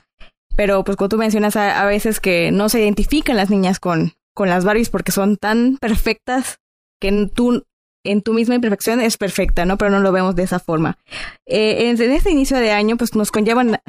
Pero 0.55 0.83
pues 0.83 0.97
como 0.97 1.09
tú 1.09 1.17
mencionas 1.17 1.55
a, 1.55 1.83
veces 1.85 2.19
que 2.19 2.51
no 2.51 2.69
se 2.69 2.79
identifican 2.79 3.38
las 3.38 3.50
niñas 3.50 3.79
con, 3.79 4.13
con 4.33 4.50
las 4.50 4.65
Barbies 4.65 4.89
porque 4.89 5.12
son 5.12 5.38
tan 5.38 5.77
perfectas 5.77 6.59
que 7.01 7.07
en 7.07 7.29
tu, 7.29 7.65
en 8.03 8.21
tu 8.21 8.33
misma 8.33 8.55
imperfección 8.55 9.01
es 9.01 9.17
perfecta, 9.17 9.65
¿no? 9.65 9.77
Pero 9.77 9.91
no 9.91 10.00
lo 10.00 10.12
vemos 10.12 10.35
de 10.35 10.43
esa 10.43 10.59
forma. 10.59 10.97
Eh, 11.45 11.89
en, 11.89 12.00
este 12.12 12.31
inicio 12.31 12.57
de 12.57 12.71
año, 12.71 12.97
pues 12.97 13.15
nos 13.15 13.31
conllevan... 13.31 13.79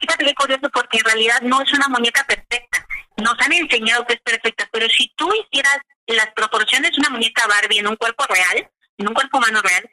Fíjate 0.00 0.24
qué 0.24 0.34
curioso 0.34 0.70
porque 0.72 0.98
en 0.98 1.04
realidad 1.04 1.40
no 1.42 1.60
es 1.60 1.72
una 1.72 1.88
muñeca 1.88 2.24
perfecta. 2.24 2.86
Nos 3.18 3.34
han 3.38 3.52
enseñado 3.52 4.06
que 4.06 4.14
es 4.14 4.20
perfecta, 4.20 4.68
pero 4.72 4.88
si 4.88 5.12
tú 5.16 5.30
hicieras 5.34 5.78
las 6.06 6.30
proporciones 6.34 6.90
de 6.90 6.98
una 6.98 7.10
muñeca 7.10 7.46
Barbie 7.46 7.78
en 7.78 7.86
un 7.86 7.96
cuerpo 7.96 8.24
real, 8.26 8.70
en 8.96 9.08
un 9.08 9.14
cuerpo 9.14 9.38
humano 9.38 9.60
real, 9.62 9.88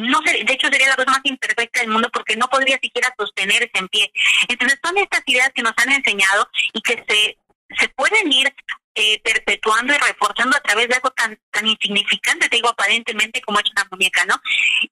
no 0.00 0.20
de 0.20 0.52
hecho 0.52 0.68
sería 0.68 0.88
la 0.88 0.96
cosa 0.96 1.10
más 1.10 1.20
imperfecta 1.24 1.80
del 1.80 1.90
mundo 1.90 2.08
porque 2.12 2.36
no 2.36 2.48
podría 2.48 2.78
siquiera 2.82 3.12
sostenerse 3.18 3.70
en 3.74 3.88
pie. 3.88 4.12
Entonces 4.48 4.78
son 4.84 4.98
estas 4.98 5.22
ideas 5.26 5.50
que 5.54 5.62
nos 5.62 5.72
han 5.76 5.92
enseñado 5.92 6.48
y 6.72 6.80
que 6.82 7.04
se, 7.08 7.38
se 7.78 7.88
pueden 7.90 8.32
ir 8.32 8.52
eh, 8.94 9.20
perpetuando 9.22 9.92
y 9.92 9.98
reforzando 9.98 10.56
a 10.56 10.60
través 10.60 10.88
de 10.88 10.94
algo 10.94 11.10
tan, 11.10 11.38
tan 11.50 11.66
insignificante, 11.66 12.48
te 12.48 12.56
digo, 12.56 12.68
aparentemente 12.68 13.40
como 13.42 13.58
es 13.58 13.70
una 13.72 13.86
muñeca, 13.90 14.24
¿no? 14.24 14.40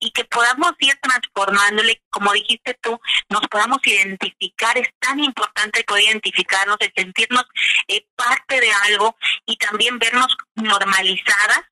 Y 0.00 0.10
que 0.10 0.24
podamos 0.24 0.72
ir 0.80 0.98
transformándole, 1.00 2.02
como 2.10 2.32
dijiste 2.32 2.76
tú, 2.80 3.00
nos 3.28 3.42
podamos 3.48 3.78
identificar, 3.84 4.76
es 4.76 4.88
tan 4.98 5.20
importante 5.20 5.84
poder 5.84 6.04
identificarnos, 6.04 6.76
el 6.80 6.92
sentirnos 6.96 7.44
eh, 7.88 8.04
parte 8.16 8.60
de 8.60 8.72
algo 8.88 9.16
y 9.46 9.56
también 9.56 9.98
vernos 9.98 10.36
normalizadas 10.56 11.62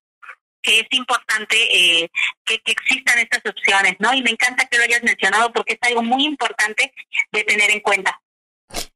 que 0.62 0.80
es 0.80 0.86
importante 0.90 1.56
eh, 1.56 2.10
que, 2.44 2.58
que, 2.58 2.72
existan 2.72 3.18
estas 3.18 3.40
opciones, 3.46 3.96
¿no? 3.98 4.12
Y 4.12 4.22
me 4.22 4.30
encanta 4.30 4.66
que 4.66 4.76
lo 4.76 4.84
hayas 4.84 5.02
mencionado 5.02 5.52
porque 5.52 5.72
es 5.72 5.88
algo 5.88 6.02
muy 6.02 6.24
importante 6.24 6.92
de 7.32 7.44
tener 7.44 7.70
en 7.70 7.80
cuenta. 7.80 8.20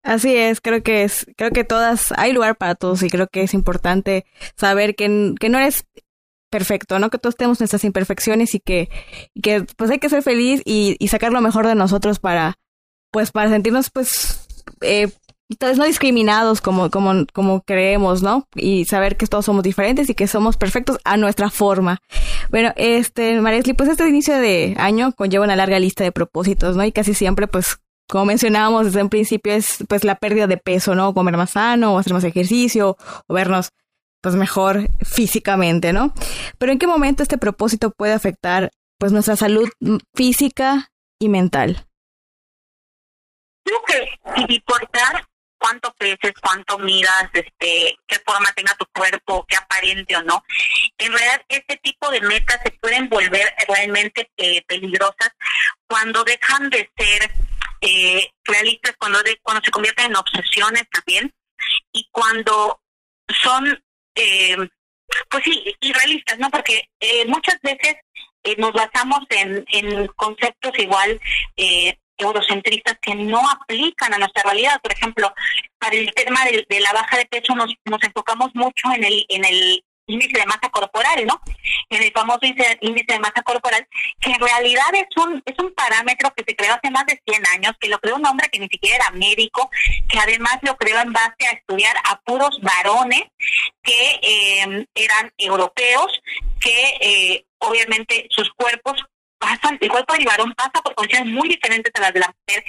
Así 0.04 0.36
es, 0.36 0.60
creo 0.60 0.82
que 0.82 1.02
es, 1.02 1.26
creo 1.36 1.50
que 1.50 1.64
todas, 1.64 2.12
hay 2.18 2.32
lugar 2.34 2.56
para 2.56 2.74
todos 2.74 3.02
y 3.02 3.08
creo 3.08 3.26
que 3.26 3.42
es 3.42 3.54
importante 3.54 4.26
saber 4.54 4.94
que, 4.94 5.34
que 5.40 5.48
no 5.48 5.58
eres 5.58 5.86
perfecto, 6.50 6.98
¿no? 6.98 7.08
Que 7.08 7.18
todos 7.18 7.36
tenemos 7.36 7.58
nuestras 7.58 7.84
imperfecciones 7.84 8.54
y 8.54 8.60
que, 8.60 8.90
que 9.42 9.64
pues 9.76 9.90
hay 9.90 9.98
que 9.98 10.10
ser 10.10 10.22
feliz 10.22 10.60
y, 10.66 10.96
y, 10.98 11.08
sacar 11.08 11.32
lo 11.32 11.40
mejor 11.40 11.66
de 11.66 11.74
nosotros 11.74 12.18
para, 12.18 12.58
pues, 13.10 13.32
para 13.32 13.48
sentirnos, 13.48 13.90
pues, 13.90 14.46
eh, 14.82 15.10
entonces 15.48 15.78
no 15.78 15.84
discriminados 15.84 16.60
como, 16.60 16.90
como, 16.90 17.24
como 17.32 17.62
creemos, 17.62 18.22
¿no? 18.22 18.46
Y 18.54 18.84
saber 18.84 19.16
que 19.16 19.26
todos 19.26 19.46
somos 19.46 19.62
diferentes 19.62 20.10
y 20.10 20.14
que 20.14 20.26
somos 20.26 20.58
perfectos 20.58 20.98
a 21.04 21.16
nuestra 21.16 21.48
forma. 21.48 21.98
Bueno, 22.50 22.72
este, 22.76 23.40
Maresli, 23.40 23.72
pues 23.72 23.88
este 23.88 24.06
inicio 24.06 24.38
de 24.38 24.74
año 24.78 25.12
conlleva 25.12 25.44
una 25.44 25.56
larga 25.56 25.78
lista 25.78 26.04
de 26.04 26.12
propósitos, 26.12 26.76
¿no? 26.76 26.84
Y 26.84 26.92
casi 26.92 27.14
siempre, 27.14 27.46
pues, 27.46 27.78
como 28.08 28.26
mencionábamos 28.26 28.86
desde 28.86 29.02
un 29.02 29.08
principio, 29.08 29.52
es 29.52 29.78
pues 29.88 30.04
la 30.04 30.16
pérdida 30.16 30.46
de 30.46 30.56
peso, 30.56 30.94
¿no? 30.94 31.14
Comer 31.14 31.36
más 31.36 31.50
sano, 31.50 31.94
o 31.94 31.98
hacer 31.98 32.12
más 32.12 32.24
ejercicio, 32.24 32.96
o 33.26 33.34
vernos 33.34 33.70
pues 34.20 34.36
mejor 34.36 34.88
físicamente, 35.04 35.92
¿no? 35.92 36.14
Pero 36.58 36.72
¿en 36.72 36.78
qué 36.78 36.86
momento 36.86 37.22
este 37.22 37.38
propósito 37.38 37.90
puede 37.90 38.14
afectar 38.14 38.70
pues 38.98 39.12
nuestra 39.12 39.36
salud 39.36 39.68
física 40.14 40.90
y 41.18 41.28
mental? 41.28 41.86
Creo 43.64 43.82
que 43.86 44.18
sin 44.34 44.50
importar 44.50 45.26
cuánto 45.58 45.92
peses, 45.94 46.32
cuánto 46.42 46.78
miras, 46.78 47.30
este, 47.32 47.96
qué 48.06 48.18
forma 48.26 48.52
tenga 48.54 48.74
tu 48.74 48.84
cuerpo, 48.94 49.46
qué 49.48 49.56
aparente 49.56 50.14
o 50.16 50.22
no, 50.22 50.44
en 50.98 51.12
realidad 51.12 51.42
este 51.48 51.76
tipo 51.78 52.10
de 52.10 52.20
metas 52.20 52.60
se 52.62 52.70
pueden 52.72 53.08
volver 53.08 53.54
realmente 53.66 54.30
eh, 54.36 54.62
peligrosas 54.66 55.32
cuando 55.86 56.22
dejan 56.24 56.68
de 56.70 56.90
ser 56.96 57.30
eh, 57.86 58.30
realistas, 58.44 58.94
cuando, 58.98 59.22
de, 59.22 59.38
cuando 59.42 59.62
se 59.64 59.70
convierten 59.70 60.06
en 60.06 60.16
obsesiones 60.16 60.84
también 60.90 61.32
y 61.92 62.08
cuando 62.10 62.80
son 63.42 63.62
eh, 64.14 64.56
pues 65.28 65.44
sí, 65.44 65.76
irrealistas, 65.80 66.38
¿no? 66.38 66.50
Porque 66.50 66.88
eh, 67.00 67.24
muchas 67.26 67.58
veces 67.62 67.96
eh, 68.42 68.56
nos 68.58 68.72
basamos 68.72 69.20
en, 69.30 69.64
en 69.68 70.06
conceptos 70.08 70.72
igual 70.78 71.20
eh, 71.56 71.96
eurocentristas 72.16 72.98
que 73.00 73.14
no 73.14 73.40
aplican 73.48 74.14
a 74.14 74.18
nuestra 74.18 74.42
realidad. 74.44 74.80
Por 74.82 74.92
ejemplo, 74.92 75.32
para 75.78 75.96
el 75.96 76.12
tema 76.14 76.44
de, 76.44 76.64
de 76.68 76.80
la 76.80 76.92
baja 76.92 77.16
de 77.16 77.26
peso 77.26 77.54
nos, 77.54 77.72
nos 77.84 78.02
enfocamos 78.02 78.50
mucho 78.54 78.92
en 78.94 79.04
el, 79.04 79.26
en 79.28 79.44
el 79.44 79.84
índice 80.06 80.38
de 80.38 80.46
masa 80.46 80.68
corporal, 80.70 81.26
¿no? 81.26 81.40
En 81.88 82.02
el 82.02 82.12
famoso 82.12 82.40
índice, 82.42 82.78
de 82.80 83.18
masa 83.18 83.42
corporal, 83.42 83.86
que 84.20 84.32
en 84.32 84.40
realidad 84.40 84.94
es 84.94 85.06
un 85.16 85.42
es 85.44 85.58
un 85.58 85.72
parámetro 85.74 86.32
que 86.34 86.44
se 86.46 86.56
creó 86.56 86.74
hace 86.74 86.90
más 86.90 87.06
de 87.06 87.20
100 87.26 87.42
años, 87.54 87.72
que 87.80 87.88
lo 87.88 87.98
creó 87.98 88.16
un 88.16 88.26
hombre 88.26 88.48
que 88.50 88.58
ni 88.58 88.68
siquiera 88.68 88.96
era 88.96 89.10
médico, 89.10 89.70
que 90.08 90.18
además 90.18 90.58
lo 90.62 90.76
creó 90.76 91.00
en 91.00 91.12
base 91.12 91.46
a 91.50 91.54
estudiar 91.54 91.96
a 92.08 92.20
puros 92.20 92.58
varones 92.60 93.22
que 93.82 94.20
eh, 94.22 94.86
eran 94.94 95.32
europeos, 95.38 96.20
que 96.60 96.96
eh, 97.00 97.46
obviamente 97.58 98.26
sus 98.30 98.50
cuerpos 98.54 99.04
pasan, 99.38 99.78
el 99.80 99.90
cuerpo 99.90 100.14
del 100.14 100.24
varón 100.24 100.54
pasa 100.54 100.82
por 100.82 100.94
condiciones 100.94 101.32
muy 101.32 101.48
diferentes 101.48 101.92
a 101.94 102.00
las 102.00 102.14
de 102.14 102.20
la 102.20 102.34
mujer, 102.34 102.64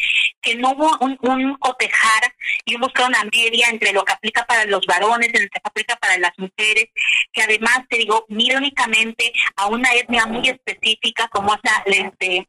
que 0.46 0.56
no 0.56 0.72
hubo 0.72 0.98
un, 1.00 1.58
cotejar 1.58 2.36
y 2.66 2.78
buscar 2.78 3.08
una 3.08 3.24
media 3.24 3.68
entre 3.70 3.92
lo 3.92 4.06
que 4.06 4.14
aplica 4.14 4.46
para 4.46 4.66
los 4.66 4.86
varones 4.86 5.30
y 5.34 5.44
lo 5.44 5.50
que 5.50 5.60
aplica 5.64 5.96
para 5.96 6.18
las 6.20 6.32
mujeres, 6.38 6.86
que 7.34 7.42
además, 7.42 7.80
te 7.90 7.98
digo, 7.98 8.26
mira 8.30 8.60
únicamente 8.60 9.34
a 9.56 9.66
una 9.66 9.92
etnia 9.94 10.28
muy 10.28 10.48
específica 10.48 11.28
como 11.30 11.56
es 11.56 11.60
la, 11.64 11.84
este, 11.88 12.48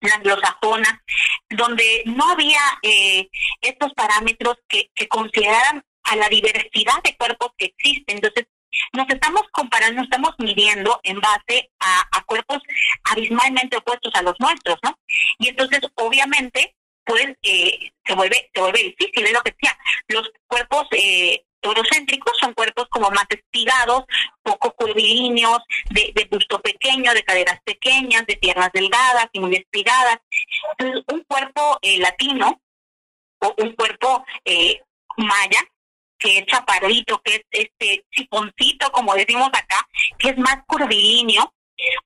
anglosajona, 0.00 1.02
donde 1.50 2.04
no 2.06 2.30
había 2.30 2.60
eh, 2.82 3.28
estos 3.60 3.92
parámetros 3.94 4.56
que, 4.68 4.90
que 4.94 5.08
consideraran 5.08 5.84
a 6.04 6.16
la 6.16 6.28
diversidad 6.28 7.02
de 7.02 7.16
cuerpos 7.16 7.50
que 7.58 7.66
existen. 7.66 8.16
Entonces, 8.16 8.46
nos 8.92 9.08
estamos 9.08 9.42
comparando, 9.50 9.96
nos 9.96 10.04
estamos 10.04 10.34
midiendo 10.38 11.00
en 11.02 11.20
base 11.20 11.70
a, 11.80 12.22
cuerpos 12.26 12.62
abismalmente 13.04 13.76
opuestos 13.76 14.14
a 14.14 14.22
los 14.22 14.34
nuestros, 14.40 14.78
¿no? 14.82 14.98
Y 15.38 15.48
entonces, 15.48 15.80
obviamente, 15.96 16.74
pues 17.04 17.26
eh, 17.42 17.92
se 18.04 18.14
vuelve 18.14 18.50
se 18.52 18.60
vuelve 18.60 18.82
difícil, 18.82 19.24
es 19.24 19.32
lo 19.32 19.42
que 19.42 19.52
decía. 19.52 19.78
Los 20.08 20.30
cuerpos 20.46 20.86
eh, 20.92 21.44
eurocéntricos 21.62 22.36
son 22.38 22.54
cuerpos 22.54 22.86
como 22.90 23.10
más 23.10 23.26
estirados, 23.28 24.04
poco 24.42 24.72
curvilíneos, 24.72 25.58
de, 25.90 26.12
de 26.14 26.24
busto 26.30 26.60
pequeño, 26.60 27.12
de 27.14 27.24
caderas 27.24 27.60
pequeñas, 27.64 28.26
de 28.26 28.36
piernas 28.36 28.70
delgadas 28.72 29.28
y 29.32 29.40
muy 29.40 29.56
estiradas. 29.56 30.18
Entonces, 30.78 31.04
un 31.12 31.24
cuerpo 31.24 31.78
eh, 31.82 31.98
latino 31.98 32.60
o 33.40 33.54
un 33.58 33.72
cuerpo 33.72 34.24
eh, 34.44 34.80
maya 35.16 35.60
que 36.18 36.38
es 36.38 36.46
chaparrito, 36.46 37.20
que 37.22 37.34
es 37.34 37.42
este 37.50 38.06
chiponcito, 38.10 38.90
como 38.92 39.14
decimos 39.14 39.48
acá, 39.48 39.86
que 40.18 40.30
es 40.30 40.38
más 40.38 40.56
curvilíneo, 40.66 41.52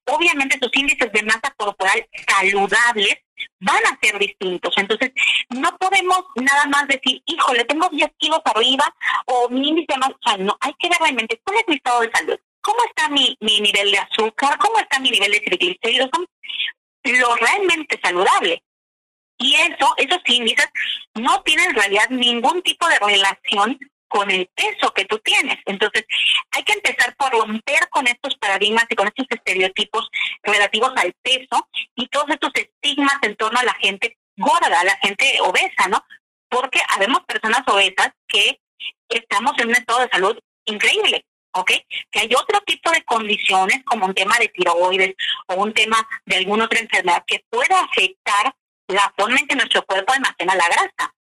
obviamente 0.07 0.59
sus 0.61 0.75
índices 0.75 1.13
de 1.13 1.23
masa 1.23 1.55
corporal 1.57 2.05
saludables 2.27 3.17
van 3.61 3.83
a 3.87 3.99
ser 4.01 4.19
distintos. 4.19 4.75
Entonces, 4.77 5.13
no 5.51 5.77
podemos 5.79 6.25
nada 6.37 6.67
más 6.67 6.87
decir, 6.89 7.23
híjole, 7.27 7.65
tengo 7.65 7.89
10 7.89 8.11
kilos 8.19 8.41
arriba 8.45 8.95
o 9.27 9.49
mi 9.49 9.69
índice 9.69 9.95
de 9.95 9.99
masa, 9.99 10.37
no, 10.39 10.57
hay 10.61 10.75
que 10.79 10.89
ver 10.89 10.99
realmente 11.01 11.41
cuál 11.45 11.59
es 11.59 11.65
mi 11.69 11.77
estado 11.77 12.01
de 12.01 12.11
salud, 12.13 12.39
cómo 12.61 12.79
está 12.89 13.09
mi, 13.09 13.37
mi 13.41 13.61
nivel 13.61 13.91
de 13.91 13.99
azúcar, 13.99 14.59
cómo 14.59 14.79
está 14.79 14.99
mi 14.99 15.11
nivel 15.11 15.33
de 15.33 15.41
triglicéridos, 15.41 16.11
lo 17.05 17.37
realmente 17.37 17.99
saludable. 18.03 18.63
Y 19.39 19.55
eso, 19.55 19.95
esos 19.97 20.21
índices 20.27 20.69
no 21.15 21.43
tienen 21.43 21.71
en 21.71 21.77
realidad 21.77 22.11
ningún 22.11 22.61
tipo 22.63 22.89
de 22.89 22.99
relación 22.99 23.79
con 24.09 24.31
el 24.31 24.49
peso 24.55 24.93
que 24.93 25.05
tú 25.05 25.19
tienes. 25.19 25.59
Entonces, 25.67 26.05
hay 26.51 26.63
que 26.65 26.73
empezar 26.73 27.15
por 27.17 27.31
romper 27.33 27.89
con 27.91 28.07
estos 28.07 28.37
paradigmas 28.37 28.85
y 28.89 28.95
con 28.95 29.07
estos 29.07 29.27
estereotipos 29.31 30.09
relativos 30.43 30.93
al 30.97 31.13
peso 31.23 31.69
y 31.95 32.09
todos 32.09 32.31
estos 32.31 32.51
estigmas 32.55 33.17
en 33.23 33.37
torno 33.37 33.59
a 33.61 33.65
la 33.65 33.75
gente 33.75 34.17
gorda, 34.37 34.81
a 34.81 34.85
la 34.85 34.97
gente 35.03 35.39
obesa, 35.43 35.89
¿no? 35.89 36.03
Porque 36.49 36.81
habemos 36.95 37.21
personas 37.25 37.63
obesas 37.67 38.11
que 38.27 38.61
estamos 39.09 39.53
en 39.59 39.69
un 39.69 39.75
estado 39.75 40.01
de 40.01 40.09
salud 40.09 40.39
increíble, 40.65 41.27
¿ok? 41.53 41.73
Que 42.11 42.21
hay 42.21 42.31
otro 42.35 42.61
tipo 42.63 42.91
de 42.91 43.03
condiciones 43.05 43.83
como 43.85 44.07
un 44.07 44.15
tema 44.15 44.37
de 44.39 44.49
tiroides 44.49 45.15
o 45.49 45.55
un 45.55 45.73
tema 45.73 45.97
de 46.25 46.37
alguna 46.37 46.65
otra 46.65 46.81
enfermedad 46.81 47.25
que 47.27 47.45
puede 47.51 47.75
afectar 47.75 48.55
la 48.89 49.13
forma 49.17 49.39
en 49.39 49.47
que 49.47 49.57
nuestro 49.57 49.85
cuerpo 49.85 50.13
almacena 50.13 50.55
la 50.55 50.69
grasa 50.69 51.15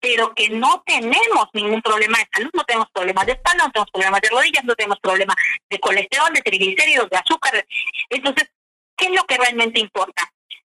pero 0.00 0.34
que 0.34 0.48
no 0.48 0.82
tenemos 0.86 1.48
ningún 1.52 1.82
problema 1.82 2.18
de 2.18 2.28
salud, 2.32 2.50
no 2.54 2.64
tenemos 2.64 2.88
problemas 2.92 3.26
de 3.26 3.32
espalda, 3.32 3.64
no 3.64 3.70
tenemos 3.70 3.90
problemas 3.90 4.20
de 4.22 4.28
rodillas, 4.30 4.64
no 4.64 4.74
tenemos 4.74 4.98
problemas 5.00 5.36
de 5.68 5.78
colesterol, 5.78 6.32
de 6.32 6.42
triglicéridos, 6.42 7.10
de 7.10 7.16
azúcar. 7.18 7.66
Entonces, 8.08 8.50
¿qué 8.96 9.06
es 9.06 9.12
lo 9.12 9.24
que 9.24 9.36
realmente 9.36 9.78
importa? 9.78 10.32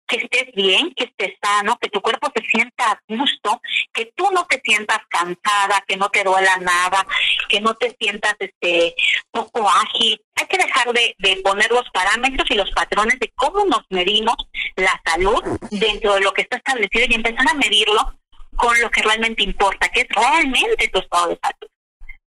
Que 0.06 0.16
estés 0.16 0.52
bien, 0.54 0.92
que 0.94 1.04
estés 1.04 1.38
sano, 1.40 1.78
que 1.80 1.88
tu 1.88 2.02
cuerpo 2.02 2.30
se 2.34 2.44
sienta 2.44 2.90
a 2.90 3.00
gusto, 3.08 3.62
que 3.94 4.12
tú 4.16 4.28
no 4.32 4.44
te 4.46 4.60
sientas 4.62 4.98
cansada, 5.08 5.82
que 5.86 5.96
no 5.96 6.10
te 6.10 6.24
duela 6.24 6.56
nada, 6.58 7.06
que 7.48 7.60
no 7.60 7.74
te 7.74 7.96
sientas 7.98 8.34
este 8.40 8.94
poco 9.30 9.66
ágil. 9.70 10.20
Hay 10.34 10.46
que 10.46 10.58
dejar 10.58 10.92
de, 10.92 11.14
de 11.18 11.36
poner 11.36 11.70
los 11.70 11.88
parámetros 11.90 12.50
y 12.50 12.54
los 12.54 12.70
patrones 12.72 13.18
de 13.20 13.32
cómo 13.36 13.64
nos 13.64 13.82
medimos 13.88 14.36
la 14.74 15.00
salud 15.06 15.42
dentro 15.70 16.14
de 16.14 16.20
lo 16.20 16.32
que 16.32 16.42
está 16.42 16.56
establecido 16.56 17.06
y 17.08 17.14
empezar 17.14 17.48
a 17.48 17.54
medirlo 17.54 18.18
con 18.56 18.78
lo 18.80 18.90
que 18.90 19.02
realmente 19.02 19.42
importa, 19.42 19.88
que 19.88 20.02
es 20.02 20.08
realmente 20.08 20.88
tu 20.88 21.00
estado 21.00 21.28
de 21.28 21.38
salud. 21.42 21.70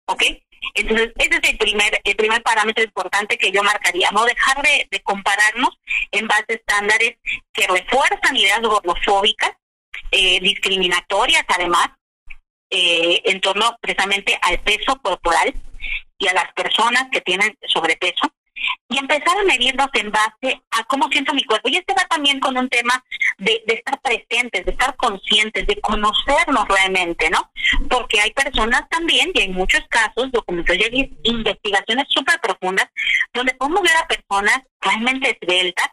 ¿Ok? 0.07 0.23
Entonces, 0.75 1.13
ese 1.17 1.41
es 1.43 1.51
el 1.51 1.59
primer, 1.59 2.01
el 2.03 2.17
primer 2.17 2.43
parámetro 2.43 2.83
importante 2.83 3.37
que 3.37 3.53
yo 3.53 3.63
marcaría, 3.63 4.11
no 4.11 4.25
dejar 4.25 4.63
de, 4.63 4.89
de 4.91 5.01
compararnos 5.01 5.79
en 6.11 6.27
base 6.27 6.47
a 6.49 6.55
estándares 6.55 7.17
que 7.53 7.67
refuerzan 7.67 8.37
ideas 8.37 8.63
gordofóbicas, 8.63 9.53
eh, 10.11 10.41
discriminatorias 10.41 11.45
además, 11.49 11.89
eh, 12.71 13.21
en 13.25 13.41
torno 13.41 13.77
precisamente 13.81 14.39
al 14.43 14.59
peso 14.61 14.99
corporal 15.03 15.55
y 16.19 16.29
a 16.29 16.33
las 16.33 16.53
personas 16.55 17.09
que 17.13 17.21
tienen 17.21 17.57
sobrepeso, 17.67 18.33
y 18.89 18.99
empezar 18.99 19.37
a 19.39 19.45
medirnos 19.45 19.89
en 19.95 20.11
base 20.11 20.63
a 20.71 20.85
cómo 20.85 21.09
siento 21.09 21.35
mi 21.35 21.45
cuerpo. 21.45 21.69
Y 21.69 21.77
este 21.77 21.95
va 21.95 22.05
también 22.09 22.41
con 22.41 22.57
un 22.57 22.69
tema 22.69 23.03
de, 23.39 23.63
de 23.67 23.75
estar 23.75 24.01
presentes, 24.01 24.65
de 24.65 24.73
estar 24.73 24.95
conscientes, 24.97 25.67
de 25.67 25.81
conocernos 25.81 26.69
realmente, 26.69 27.31
¿no? 27.31 27.51
Porque 27.89 28.21
hay 28.21 28.33
personas 28.33 28.89
también, 28.89 29.31
y 29.35 29.43
en 29.43 29.53
muchos 29.53 29.83
casos, 29.89 30.31
documentaciones 30.33 31.11
y 31.23 31.31
investigaciones 31.31 32.07
súper 32.09 32.41
profundas, 32.41 32.89
donde 33.33 33.55
podemos 33.55 33.83
ver 33.83 33.97
a 33.97 34.07
personas 34.07 34.61
realmente 34.81 35.39
esbeltas, 35.41 35.89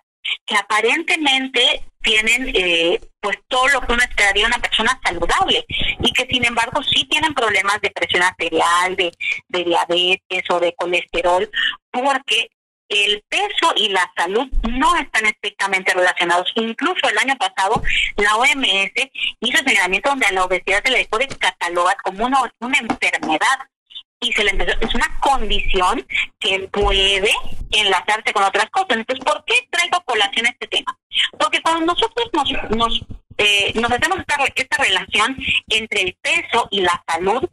que 0.46 0.56
aparentemente 0.56 1.86
tienen 2.02 2.52
eh, 2.56 3.00
pues 3.20 3.38
todo 3.48 3.68
lo 3.70 3.82
que 3.82 3.94
uno 3.94 4.02
esperaría 4.02 4.48
una 4.48 4.58
persona 4.60 5.00
saludable 5.04 5.66
y 6.00 6.12
que 6.14 6.26
sin 6.26 6.46
embargo 6.46 6.82
sí 6.84 7.06
tienen 7.06 7.34
problemas 7.34 7.80
de 7.82 7.92
presión 7.92 8.24
arterial, 8.24 8.96
de, 8.96 9.12
de 9.52 9.64
diabetes 9.64 10.44
o 10.50 10.60
de 10.60 10.74
colesterol, 10.76 11.50
porque 11.92 12.50
el 12.92 13.24
peso 13.30 13.74
y 13.76 13.90
la 13.90 14.12
salud 14.18 14.48
no 14.70 14.96
están 14.98 15.26
estrictamente 15.26 15.94
relacionados. 15.94 16.52
Incluso 16.56 17.08
el 17.10 17.18
año 17.18 17.36
pasado 17.38 17.82
la 18.18 18.36
OMS 18.36 18.92
hizo 19.40 19.64
señalamiento 19.64 20.10
donde 20.10 20.26
a 20.26 20.34
la 20.34 20.44
obesidad 20.44 20.84
se 20.84 20.92
le 20.92 21.06
puede 21.06 21.28
catalogar 21.28 21.96
como 22.04 22.26
una, 22.26 22.40
una 22.60 22.78
enfermedad 22.80 23.60
y 24.20 24.32
se 24.34 24.44
le 24.44 24.52
empezó, 24.52 24.78
es 24.80 24.94
una 24.94 25.20
condición 25.20 26.06
que 26.40 26.68
puede 26.72 27.32
enlazarse 27.72 28.34
con 28.34 28.44
otras 28.44 28.70
cosas. 28.70 28.98
Entonces, 28.98 29.26
¿por 29.26 29.44
qué 29.46 29.56
traigo 29.72 29.98
a 29.98 30.04
colación 30.04 30.46
este 30.46 30.68
tema? 30.68 30.96
Porque 31.40 31.62
cuando 31.62 31.86
nosotros 31.86 32.30
nos, 32.34 32.70
nos, 32.70 33.06
eh, 33.38 33.72
nos 33.76 33.92
hacemos 33.92 34.20
esta, 34.20 34.36
esta 34.54 34.78
relación 34.78 35.38
entre 35.70 36.02
el 36.02 36.18
peso 36.22 36.68
y 36.70 36.82
la 36.82 37.04
salud, 37.08 37.48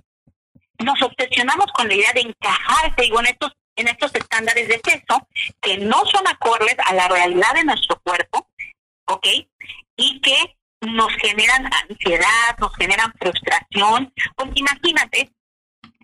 nos 0.79 1.01
obsesionamos 1.03 1.67
con 1.73 1.89
la 1.89 1.95
idea 1.95 2.13
de 2.13 2.21
encajar, 2.21 2.95
digo, 2.97 3.21
en 3.21 3.27
estos, 3.27 3.53
en 3.77 3.89
estos 3.89 4.15
estándares 4.15 4.69
de 4.69 4.79
peso 4.79 5.29
que 5.61 5.79
no 5.79 6.05
son 6.07 6.27
acordes 6.27 6.77
a 6.87 6.95
la 6.95 7.09
realidad 7.09 7.55
de 7.55 7.65
nuestro 7.65 8.01
cuerpo, 8.01 8.49
¿ok? 9.07 9.27
Y 9.97 10.21
que 10.21 10.57
nos 10.81 11.13
generan 11.15 11.69
ansiedad, 11.73 12.57
nos 12.59 12.75
generan 12.77 13.13
frustración. 13.19 14.13
Pues 14.37 14.51
imagínate 14.55 15.31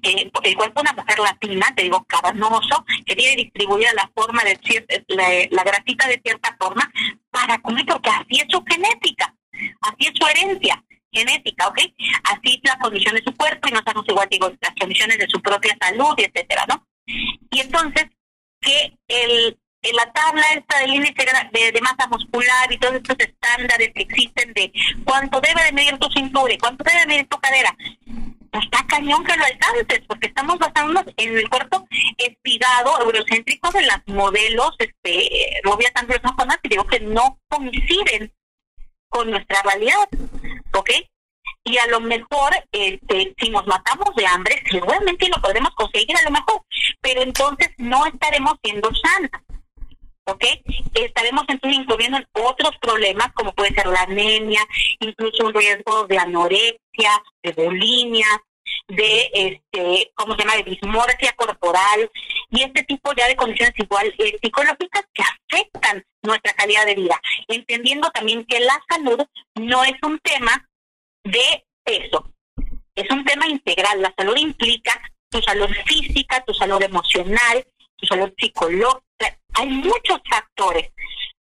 eh, 0.03 0.31
el 0.43 0.57
cuerpo 0.57 0.83
de 0.83 0.91
una 0.91 1.03
mujer 1.03 1.19
latina, 1.21 1.73
te 1.77 1.85
digo, 1.85 2.05
carnoso, 2.05 2.85
que 3.07 3.15
tiene 3.15 3.37
distribuida 3.37 3.93
la 3.95 4.11
forma 4.15 4.43
de 4.43 4.59
la, 5.09 5.29
la 5.51 5.63
grasita 5.63 6.09
de 6.09 6.21
cierta 6.23 6.57
forma 6.59 6.91
para 7.31 7.59
comer, 7.59 7.87
porque 7.87 8.11
así 8.11 8.41
es 8.41 8.47
su 8.51 8.63
genética, 8.65 9.35
así 9.81 10.07
es 10.07 10.13
su 10.15 10.27
herencia 10.27 10.83
genética, 11.15 11.69
¿ok? 11.69 11.79
Así 12.25 12.61
la 12.65 12.79
condición 12.79 13.15
de 13.15 13.23
su 13.23 13.35
cuerpo 13.37 13.69
y 13.69 13.73
no 13.73 13.81
sabemos 13.85 14.05
igual, 14.09 14.29
digo, 14.31 14.51
las 14.61 14.75
condiciones 14.79 15.19
de 15.19 15.29
su 15.29 15.41
propia 15.41 15.77
salud, 15.81 16.15
etcétera, 16.17 16.65
¿no? 16.69 16.87
Y 17.07 17.61
entonces, 17.61 18.07
que 18.61 18.97
el, 19.09 19.59
la 19.93 20.11
tabla 20.13 20.45
esta 20.55 20.79
del 20.79 20.95
índice 20.95 21.27
de, 21.53 21.73
de, 21.73 21.81
masa 21.81 22.09
muscular 22.09 22.73
y 22.73 22.79
todos 22.79 22.95
estos 22.95 23.17
estándares 23.19 23.93
que 23.95 24.03
existen 24.03 24.53
de 24.55 24.73
cuánto 25.05 25.41
debe 25.41 25.63
de 25.65 25.73
medir 25.73 25.99
tu 25.99 26.11
cintura 26.11 26.53
y 26.53 26.59
cuánto 26.59 26.85
debe 26.85 27.01
de 27.01 27.07
medir 27.07 27.29
tu 27.29 27.39
cadera, 27.39 27.77
pues 28.51 28.65
está 28.65 28.87
cañón 28.87 29.25
que 29.25 29.37
lo 29.37 29.45
alcances, 29.45 30.01
porque 30.07 30.29
estamos 30.29 30.59
basándonos 30.59 31.05
en 31.17 31.37
el 31.37 31.49
cuerpo 31.49 31.87
espigado, 32.17 33.03
eurocéntrico 33.03 33.71
de 33.73 33.83
las 33.83 34.01
modelos, 34.07 34.75
este, 34.79 35.61
rubias 35.65 35.93
anglosas, 35.97 36.33
que 36.63 36.69
digo 36.69 36.87
que 36.87 37.01
no 37.01 37.41
coinciden 37.49 38.33
con 39.09 39.31
nuestra 39.31 39.61
realidad, 39.63 40.09
¿ok? 40.75 40.91
Y 41.65 41.79
a 41.79 41.87
lo 41.87 42.01
mejor, 42.01 42.53
este, 42.73 43.35
si 43.39 43.51
nos 43.51 43.67
matamos 43.67 44.15
de 44.17 44.27
hambre, 44.27 44.63
seguramente 44.71 45.29
lo 45.29 45.41
podremos 45.41 45.71
conseguir 45.75 46.17
a 46.17 46.23
lo 46.23 46.31
mejor, 46.31 46.63
pero 47.01 47.23
entonces 47.23 47.71
no 47.79 48.05
estaremos 48.07 48.55
siendo 48.63 48.91
sanas. 48.95 49.43
¿ok? 50.27 50.45
Estaremos 50.95 51.45
entonces 51.49 51.81
incurriendo 51.81 52.19
en 52.19 52.27
otros 52.33 52.73
problemas 52.81 53.33
como 53.35 53.53
puede 53.53 53.75
ser 53.75 53.87
la 53.87 54.03
anemia, 54.03 54.61
incluso 55.01 55.47
un 55.47 55.55
riesgo 55.55 56.07
de 56.07 56.19
anorexia, 56.19 57.23
de 57.43 57.53
bulimia, 57.53 58.27
de 58.89 59.31
este, 59.33 60.13
¿cómo 60.15 60.35
se 60.35 60.43
llama?, 60.43 60.57
de 60.57 60.71
dismorfia 60.71 61.33
corporal 61.37 62.11
y 62.51 62.63
este 62.63 62.83
tipo 62.85 63.13
ya 63.15 63.27
de 63.27 63.37
condiciones 63.37 63.75
igual 63.79 64.15
eh, 64.19 64.39
psicológicas 64.43 65.05
que 65.13 65.23
afectan 65.23 66.05
nuestra 66.23 66.53
calidad 66.55 66.87
de 66.87 66.95
vida, 66.95 67.21
entendiendo 67.49 68.11
también 68.11 68.45
que 68.47 68.61
la 68.61 68.81
salud 68.89 69.21
no 69.55 69.85
es 69.85 69.95
un 70.03 70.19
tema 70.21 70.69
de 71.23 71.65
peso, 71.83 72.31
es 72.95 73.11
un 73.11 73.25
tema 73.25 73.47
integral. 73.47 74.01
La 74.01 74.15
salud 74.17 74.37
implica 74.37 75.01
tu 75.31 75.41
salud 75.43 75.69
física, 75.87 76.45
tu 76.45 76.55
salud 76.55 76.83
emocional, 76.83 77.67
tu 77.97 78.07
salud 78.07 78.33
psicológica, 78.39 79.39
hay 79.55 79.69
muchos 79.69 80.21
factores. 80.31 80.91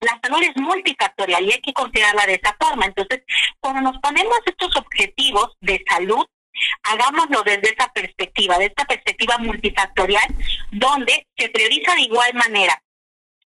La 0.00 0.18
salud 0.23 0.42
es 0.42 0.56
multifactorial 0.56 1.44
y 1.44 1.52
hay 1.52 1.61
que 1.61 1.73
considerarla 1.73 2.26
de 2.26 2.35
esa 2.35 2.56
forma. 2.59 2.87
Entonces, 2.87 3.23
cuando 3.61 3.82
nos 3.82 4.00
ponemos 4.00 4.38
estos 4.47 4.75
objetivos 4.76 5.56
de 5.61 5.82
salud, 5.87 6.25
hagámoslo 6.83 7.42
desde 7.42 7.75
esa 7.75 7.88
perspectiva, 7.92 8.59
de 8.59 8.66
esta 8.66 8.85
perspectiva 8.85 9.38
multifactorial, 9.38 10.35
donde 10.71 11.26
se 11.37 11.49
prioriza 11.49 11.95
de 11.95 12.02
igual 12.02 12.35
manera 12.35 12.83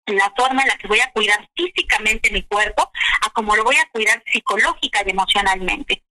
la 0.07 0.33
forma 0.37 0.63
en 0.63 0.69
la 0.69 0.77
que 0.77 0.89
voy 0.89 1.01
a 1.01 1.11
cuidar 1.13 1.49
físicamente 1.57 2.31
mi 2.31 2.43
cuerpo 2.43 2.91
a 3.23 3.31
como 3.31 3.57
lo 3.57 3.65
voy 3.65 3.77
a 3.77 3.89
cuidar 3.91 4.23
psicológica 4.27 5.03
y 5.05 5.11
emocionalmente. 5.11 6.03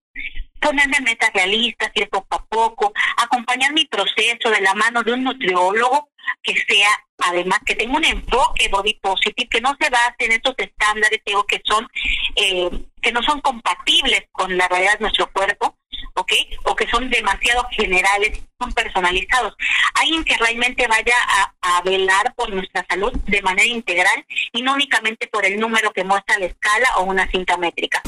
Ponerme 0.59 1.01
metas 1.01 1.31
realistas, 1.33 1.91
ir 1.93 2.09
poco 2.09 2.35
a 2.35 2.45
poco, 2.45 2.93
acompañar 3.17 3.73
mi 3.73 3.85
proceso 3.85 4.49
de 4.49 4.61
la 4.61 4.73
mano 4.73 5.03
de 5.03 5.13
un 5.13 5.23
nutriólogo 5.23 6.09
que 6.41 6.53
sea, 6.67 6.89
además, 7.19 7.59
que 7.65 7.75
tenga 7.75 7.97
un 7.97 8.05
enfoque 8.05 8.69
body 8.69 8.93
positive, 8.95 9.49
que 9.49 9.61
no 9.61 9.75
se 9.79 9.89
base 9.89 10.15
en 10.19 10.31
estos 10.31 10.55
estándares, 10.57 11.21
digo, 11.25 11.43
que 11.45 11.61
son, 11.65 11.87
eh, 12.35 12.69
que 13.01 13.11
no 13.11 13.21
son 13.23 13.41
compatibles 13.41 14.23
con 14.31 14.57
la 14.57 14.67
realidad 14.69 14.93
de 14.93 15.01
nuestro 15.01 15.31
cuerpo, 15.33 15.77
¿ok? 16.15 16.31
O 16.65 16.75
que 16.75 16.87
son 16.87 17.09
demasiado 17.09 17.65
generales, 17.71 18.39
son 18.59 18.71
personalizados. 18.73 19.55
Alguien 19.95 20.23
que 20.23 20.37
realmente 20.37 20.87
vaya 20.87 21.15
a, 21.27 21.77
a 21.77 21.81
velar 21.81 22.33
por 22.35 22.53
nuestra 22.53 22.85
salud 22.89 23.11
de 23.25 23.41
manera 23.41 23.67
integral 23.67 24.25
y 24.51 24.61
no 24.61 24.73
únicamente 24.73 25.27
por 25.27 25.45
el 25.45 25.59
número 25.59 25.91
que 25.91 26.03
muestra 26.03 26.39
la 26.39 26.45
escala 26.45 26.87
o 26.97 27.03
una 27.03 27.29
cinta 27.29 27.57
métrica 27.57 28.01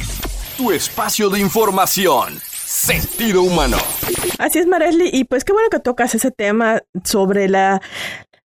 tu 0.58 0.72
espacio 0.72 1.30
de 1.30 1.40
información. 1.40 2.40
Sentido 2.42 3.44
humano. 3.44 3.78
Así 4.40 4.60
es, 4.60 4.68
Maresli. 4.68 5.10
Y 5.12 5.26
pues 5.26 5.44
qué 5.44 5.54
bueno 5.54 5.70
que 5.70 5.80
tocas 5.80 6.16
ese 6.16 6.32
tema 6.32 6.82
sobre 7.04 7.48
la, 7.48 7.82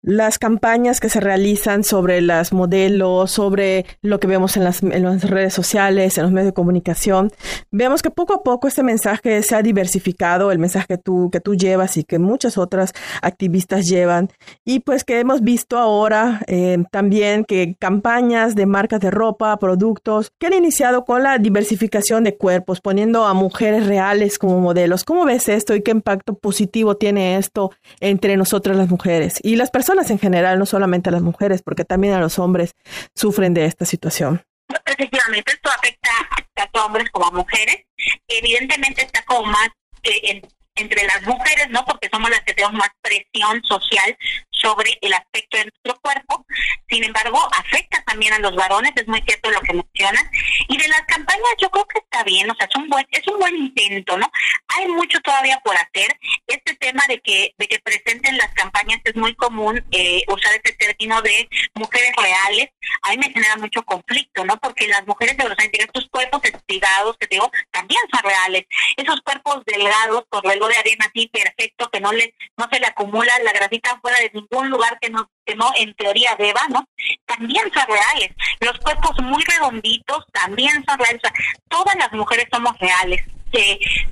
las 0.04 0.38
campañas 0.38 1.00
que 1.00 1.08
se 1.08 1.18
realizan 1.18 1.82
sobre 1.82 2.20
las 2.20 2.52
modelos, 2.52 3.30
sobre 3.30 3.86
lo 4.02 4.20
que 4.20 4.26
vemos 4.26 4.56
en 4.58 4.64
las, 4.64 4.82
en 4.82 5.02
las, 5.02 5.24
redes 5.24 5.54
sociales, 5.54 6.18
en 6.18 6.24
los 6.24 6.32
medios 6.32 6.48
de 6.48 6.52
comunicación, 6.52 7.32
vemos 7.70 8.02
que 8.02 8.10
poco 8.10 8.34
a 8.34 8.42
poco 8.42 8.68
este 8.68 8.82
mensaje 8.82 9.42
se 9.42 9.56
ha 9.56 9.62
diversificado, 9.62 10.52
el 10.52 10.58
mensaje 10.58 10.86
que 10.88 10.98
tú, 10.98 11.30
que 11.32 11.40
tú 11.40 11.54
llevas 11.54 11.96
y 11.96 12.04
que 12.04 12.18
muchas 12.18 12.58
otras 12.58 12.92
activistas 13.22 13.86
llevan, 13.86 14.28
y 14.62 14.80
pues 14.80 15.04
que 15.04 15.20
hemos 15.20 15.40
visto 15.40 15.78
ahora 15.78 16.42
eh, 16.48 16.84
también 16.90 17.46
que 17.46 17.74
campañas 17.78 18.54
de 18.54 18.66
marcas 18.66 19.00
de 19.00 19.10
ropa, 19.10 19.56
productos, 19.56 20.32
que 20.38 20.48
han 20.48 20.52
iniciado 20.52 21.06
con 21.06 21.22
la 21.22 21.38
diversificación 21.38 22.24
de 22.24 22.36
cuerpos, 22.36 22.82
poniendo 22.82 23.24
a 23.24 23.32
mujeres 23.32 23.86
reales 23.86 24.38
como 24.38 24.60
modelos. 24.60 25.02
¿Cómo 25.04 25.24
ves 25.24 25.48
esto 25.48 25.74
y 25.74 25.82
qué 25.82 25.92
impacto 25.92 26.34
positivo 26.34 26.98
tiene 26.98 27.38
esto 27.38 27.70
entre 28.00 28.36
nosotras 28.36 28.76
las 28.76 28.90
mujeres 28.90 29.38
y 29.42 29.56
las 29.56 29.70
personas? 29.70 29.93
En 30.02 30.18
general, 30.18 30.58
no 30.58 30.66
solamente 30.66 31.08
a 31.08 31.12
las 31.12 31.22
mujeres, 31.22 31.62
porque 31.62 31.84
también 31.84 32.14
a 32.14 32.20
los 32.20 32.38
hombres 32.38 32.74
sufren 33.14 33.54
de 33.54 33.66
esta 33.66 33.84
situación. 33.84 34.42
Efectivamente, 34.84 35.52
esto 35.52 35.70
afecta 35.70 36.10
tanto 36.54 36.80
a 36.80 36.86
hombres 36.86 37.10
como 37.10 37.26
a 37.26 37.30
mujeres. 37.30 37.84
Evidentemente 38.28 39.02
está 39.02 39.22
como 39.24 39.46
más 39.46 39.68
eh, 40.02 40.42
entre 40.76 41.06
las 41.06 41.22
mujeres, 41.26 41.70
¿no? 41.70 41.84
Porque 41.84 42.08
somos 42.12 42.30
las 42.30 42.40
que 42.40 42.54
tenemos 42.54 42.74
más 42.74 42.90
presión 43.00 43.62
social 43.62 44.16
sobre 44.64 44.98
el 45.02 45.12
aspecto 45.12 45.58
de 45.58 45.64
nuestro 45.64 46.00
cuerpo. 46.00 46.46
Sin 46.88 47.04
embargo, 47.04 47.38
afecta 47.58 48.02
también 48.06 48.32
a 48.32 48.38
los 48.38 48.54
varones, 48.56 48.92
es 48.96 49.06
muy 49.06 49.20
cierto 49.22 49.50
lo 49.50 49.60
que 49.60 49.74
mencionan. 49.74 50.30
Y 50.68 50.76
de 50.76 50.88
las 50.88 51.02
campañas 51.02 51.54
yo 51.60 51.70
creo 51.70 51.86
que 51.86 51.98
está 51.98 52.24
bien, 52.24 52.50
o 52.50 52.54
sea, 52.54 52.66
es 52.66 52.76
un 52.76 52.88
buen, 52.88 53.06
es 53.10 53.26
un 53.28 53.38
buen 53.38 53.56
intento, 53.56 54.16
¿no? 54.16 54.30
Hay 54.68 54.88
mucho 54.88 55.20
todavía 55.20 55.60
por 55.64 55.76
hacer. 55.76 56.18
Este 56.46 56.74
tema 56.76 57.02
de 57.08 57.20
que, 57.20 57.54
de 57.58 57.66
que 57.66 57.78
presenten 57.80 58.36
las 58.38 58.52
campañas 58.54 59.00
es 59.04 59.16
muy 59.16 59.34
común 59.34 59.84
eh, 59.90 60.22
usar 60.28 60.54
este 60.54 60.72
término 60.72 61.20
de 61.22 61.48
mujeres 61.74 62.12
reales. 62.16 62.70
A 63.02 63.10
mí 63.10 63.18
me 63.18 63.32
genera 63.32 63.56
mucho 63.56 63.82
conflicto, 63.82 64.44
¿no? 64.44 64.56
Porque 64.58 64.88
las 64.88 65.06
mujeres 65.06 65.36
de 65.36 65.44
los 65.48 65.56
estos 65.72 66.08
cuerpos 66.10 66.40
espigados, 66.44 67.16
que 67.18 67.26
digo, 67.30 67.50
también 67.70 68.00
son 68.12 68.22
reales. 68.22 68.64
Esos 68.96 69.20
cuerpos 69.22 69.62
delgados, 69.66 70.24
con 70.28 70.42
reloj 70.42 70.68
de 70.68 70.76
arena 70.76 71.06
así 71.06 71.28
perfecto, 71.28 71.88
que 71.90 72.00
no 72.00 72.12
le, 72.12 72.34
no 72.56 72.68
se 72.70 72.80
le 72.80 72.86
acumula 72.86 73.32
la 73.42 73.52
grasita 73.52 73.98
fuera 74.00 74.18
de 74.18 74.30
ningún 74.34 74.53
un 74.58 74.70
lugar 74.70 74.98
que 75.00 75.10
no, 75.10 75.30
que 75.44 75.54
no 75.54 75.70
en 75.76 75.94
teoría 75.94 76.36
deba, 76.38 76.62
¿no? 76.68 76.86
También 77.26 77.70
son 77.72 77.86
reales. 77.86 78.30
Los 78.60 78.78
cuerpos 78.78 79.12
muy 79.22 79.42
redonditos 79.44 80.24
también 80.32 80.84
son 80.86 80.98
reales. 80.98 81.22
todas 81.68 81.96
las 81.96 82.12
mujeres 82.12 82.46
somos 82.52 82.78
reales. 82.78 83.24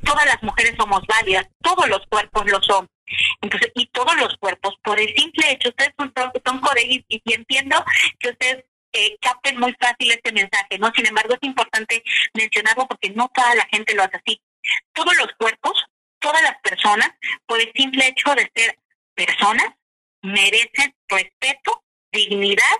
Todas 0.04 0.26
las 0.26 0.42
mujeres 0.42 0.74
somos 0.78 1.00
válidas. 1.06 1.46
Todos 1.62 1.88
los 1.88 2.06
cuerpos 2.08 2.44
lo 2.46 2.62
son. 2.62 2.88
Entonces, 3.40 3.70
y 3.74 3.86
todos 3.86 4.16
los 4.16 4.36
cuerpos, 4.38 4.74
por 4.82 4.98
el 4.98 5.12
simple 5.14 5.52
hecho, 5.52 5.68
ustedes 5.68 5.92
son, 5.98 6.12
son 6.44 6.60
y, 6.88 7.04
y 7.08 7.34
entiendo 7.34 7.84
que 8.18 8.30
ustedes 8.30 8.64
eh, 8.92 9.16
capten 9.20 9.58
muy 9.58 9.74
fácil 9.80 10.10
este 10.10 10.32
mensaje, 10.32 10.78
¿no? 10.78 10.92
Sin 10.94 11.06
embargo, 11.06 11.34
es 11.34 11.42
importante 11.42 12.02
mencionarlo 12.34 12.86
porque 12.86 13.10
no 13.10 13.30
toda 13.34 13.54
la 13.54 13.66
gente 13.70 13.94
lo 13.94 14.02
hace 14.02 14.18
así. 14.18 14.40
Todos 14.92 15.16
los 15.16 15.28
cuerpos, 15.38 15.72
todas 16.18 16.42
las 16.42 16.56
personas, 16.62 17.10
por 17.46 17.60
el 17.60 17.72
simple 17.74 18.06
hecho 18.06 18.34
de 18.34 18.50
ser 18.54 18.78
personas, 19.14 19.66
merecen 20.22 20.94
respeto, 21.08 21.84
dignidad 22.10 22.76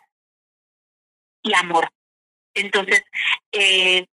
y 1.42 1.54
amor. 1.54 1.92
Entonces, 2.54 3.02
eh, 3.52 4.06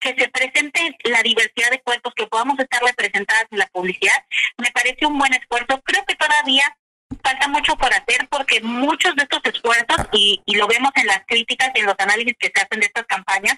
que 0.00 0.14
se 0.14 0.28
presente 0.28 0.96
la 1.04 1.22
diversidad 1.22 1.70
de 1.70 1.80
cuerpos, 1.80 2.14
que 2.14 2.26
podamos 2.26 2.58
estar 2.58 2.82
representadas 2.82 3.46
en 3.50 3.58
la 3.58 3.66
publicidad, 3.68 4.24
me 4.58 4.70
parece 4.70 5.06
un 5.06 5.18
buen 5.18 5.32
esfuerzo. 5.34 5.80
Creo 5.82 6.04
que 6.04 6.14
todavía 6.16 6.64
falta 7.22 7.48
mucho 7.48 7.76
por 7.76 7.92
hacer 7.92 8.28
porque 8.30 8.60
muchos 8.60 9.14
de 9.16 9.22
estos 9.22 9.40
esfuerzos, 9.44 10.08
y, 10.12 10.42
y 10.44 10.56
lo 10.56 10.66
vemos 10.66 10.90
en 10.96 11.06
las 11.06 11.24
críticas 11.26 11.70
y 11.74 11.80
en 11.80 11.86
los 11.86 11.96
análisis 11.98 12.34
que 12.38 12.52
se 12.54 12.62
hacen 12.62 12.80
de 12.80 12.86
estas 12.86 13.06
campañas, 13.06 13.56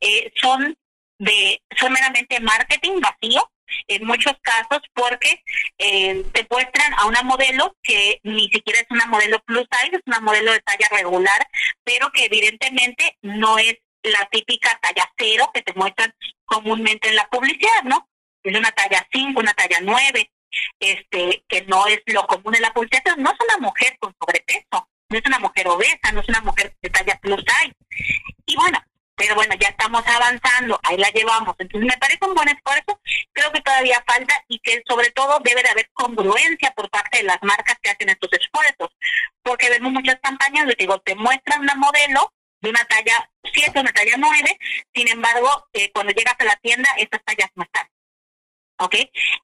eh, 0.00 0.32
son 0.36 0.76
de 1.18 1.62
son 1.78 1.92
meramente 1.92 2.40
marketing 2.40 3.00
vacío, 3.00 3.50
en 3.88 4.06
muchos 4.06 4.34
casos 4.42 4.82
porque 4.92 5.42
eh, 5.78 6.24
te 6.32 6.46
muestran 6.50 6.94
a 6.94 7.06
una 7.06 7.22
modelo 7.22 7.76
que 7.82 8.20
ni 8.22 8.48
siquiera 8.50 8.80
es 8.80 8.86
una 8.90 9.06
modelo 9.06 9.40
plus 9.40 9.66
size, 9.70 9.96
es 9.96 10.02
una 10.06 10.20
modelo 10.20 10.52
de 10.52 10.60
talla 10.60 10.88
regular, 10.90 11.46
pero 11.82 12.10
que 12.12 12.26
evidentemente 12.26 13.16
no 13.22 13.58
es 13.58 13.76
la 14.02 14.28
típica 14.30 14.78
talla 14.80 15.10
cero 15.16 15.50
que 15.52 15.62
te 15.62 15.72
muestran 15.74 16.14
comúnmente 16.44 17.08
en 17.08 17.16
la 17.16 17.26
publicidad, 17.28 17.82
¿no? 17.84 18.08
Es 18.42 18.56
una 18.56 18.70
talla 18.72 19.06
5, 19.10 19.40
una 19.40 19.54
talla 19.54 19.78
9, 19.80 20.30
este, 20.78 21.44
que 21.48 21.62
no 21.62 21.86
es 21.86 22.02
lo 22.06 22.26
común 22.26 22.54
en 22.54 22.62
la 22.62 22.72
publicidad, 22.72 23.16
no 23.16 23.30
es 23.30 23.38
una 23.48 23.58
mujer 23.66 23.96
con 23.98 24.14
sobrepeso, 24.20 24.88
no 25.08 25.18
es 25.18 25.22
una 25.26 25.38
mujer 25.38 25.68
obesa, 25.68 26.12
no 26.12 26.20
es 26.20 26.28
una 26.28 26.42
mujer 26.42 26.76
de 26.82 26.90
talla 26.90 27.18
plus 27.20 27.40
size. 27.40 27.74
Y 28.46 28.56
bueno, 28.56 28.78
pero 29.16 29.34
bueno, 29.34 29.54
ya 29.58 29.68
estamos 29.68 30.02
avanzando, 30.06 30.78
ahí 30.82 30.96
la 30.96 31.10
llevamos. 31.10 31.54
Entonces 31.58 31.88
me 31.88 31.98
parece 31.98 32.24
un 32.26 32.34
buen 32.34 32.48
esfuerzo, 32.48 33.00
creo 33.32 33.52
que 33.52 33.60
todavía 33.60 34.02
falta 34.06 34.34
y 34.48 34.58
que 34.58 34.82
sobre 34.86 35.10
todo 35.10 35.40
debe 35.44 35.62
de 35.62 35.70
haber 35.70 35.90
congruencia 35.92 36.72
por 36.72 36.90
parte 36.90 37.18
de 37.18 37.24
las 37.24 37.38
marcas 37.42 37.78
que 37.82 37.90
hacen 37.90 38.08
estos 38.08 38.30
esfuerzos, 38.32 38.90
porque 39.42 39.70
vemos 39.70 39.92
muchas 39.92 40.18
campañas 40.20 40.66
de 40.66 40.74
digo, 40.78 40.98
te 41.00 41.14
muestran 41.14 41.60
una 41.60 41.74
modelo 41.76 42.32
de 42.60 42.70
una 42.70 42.84
talla 42.86 43.30
7, 43.52 43.78
una 43.78 43.92
talla 43.92 44.16
9, 44.16 44.58
sin 44.94 45.08
embargo, 45.08 45.68
eh, 45.72 45.90
cuando 45.92 46.12
llegas 46.12 46.34
a 46.38 46.44
la 46.44 46.56
tienda, 46.56 46.88
esas 46.96 47.22
tallas 47.24 47.50
no 47.54 47.64
están. 47.64 47.86
¿ok? 48.78 48.94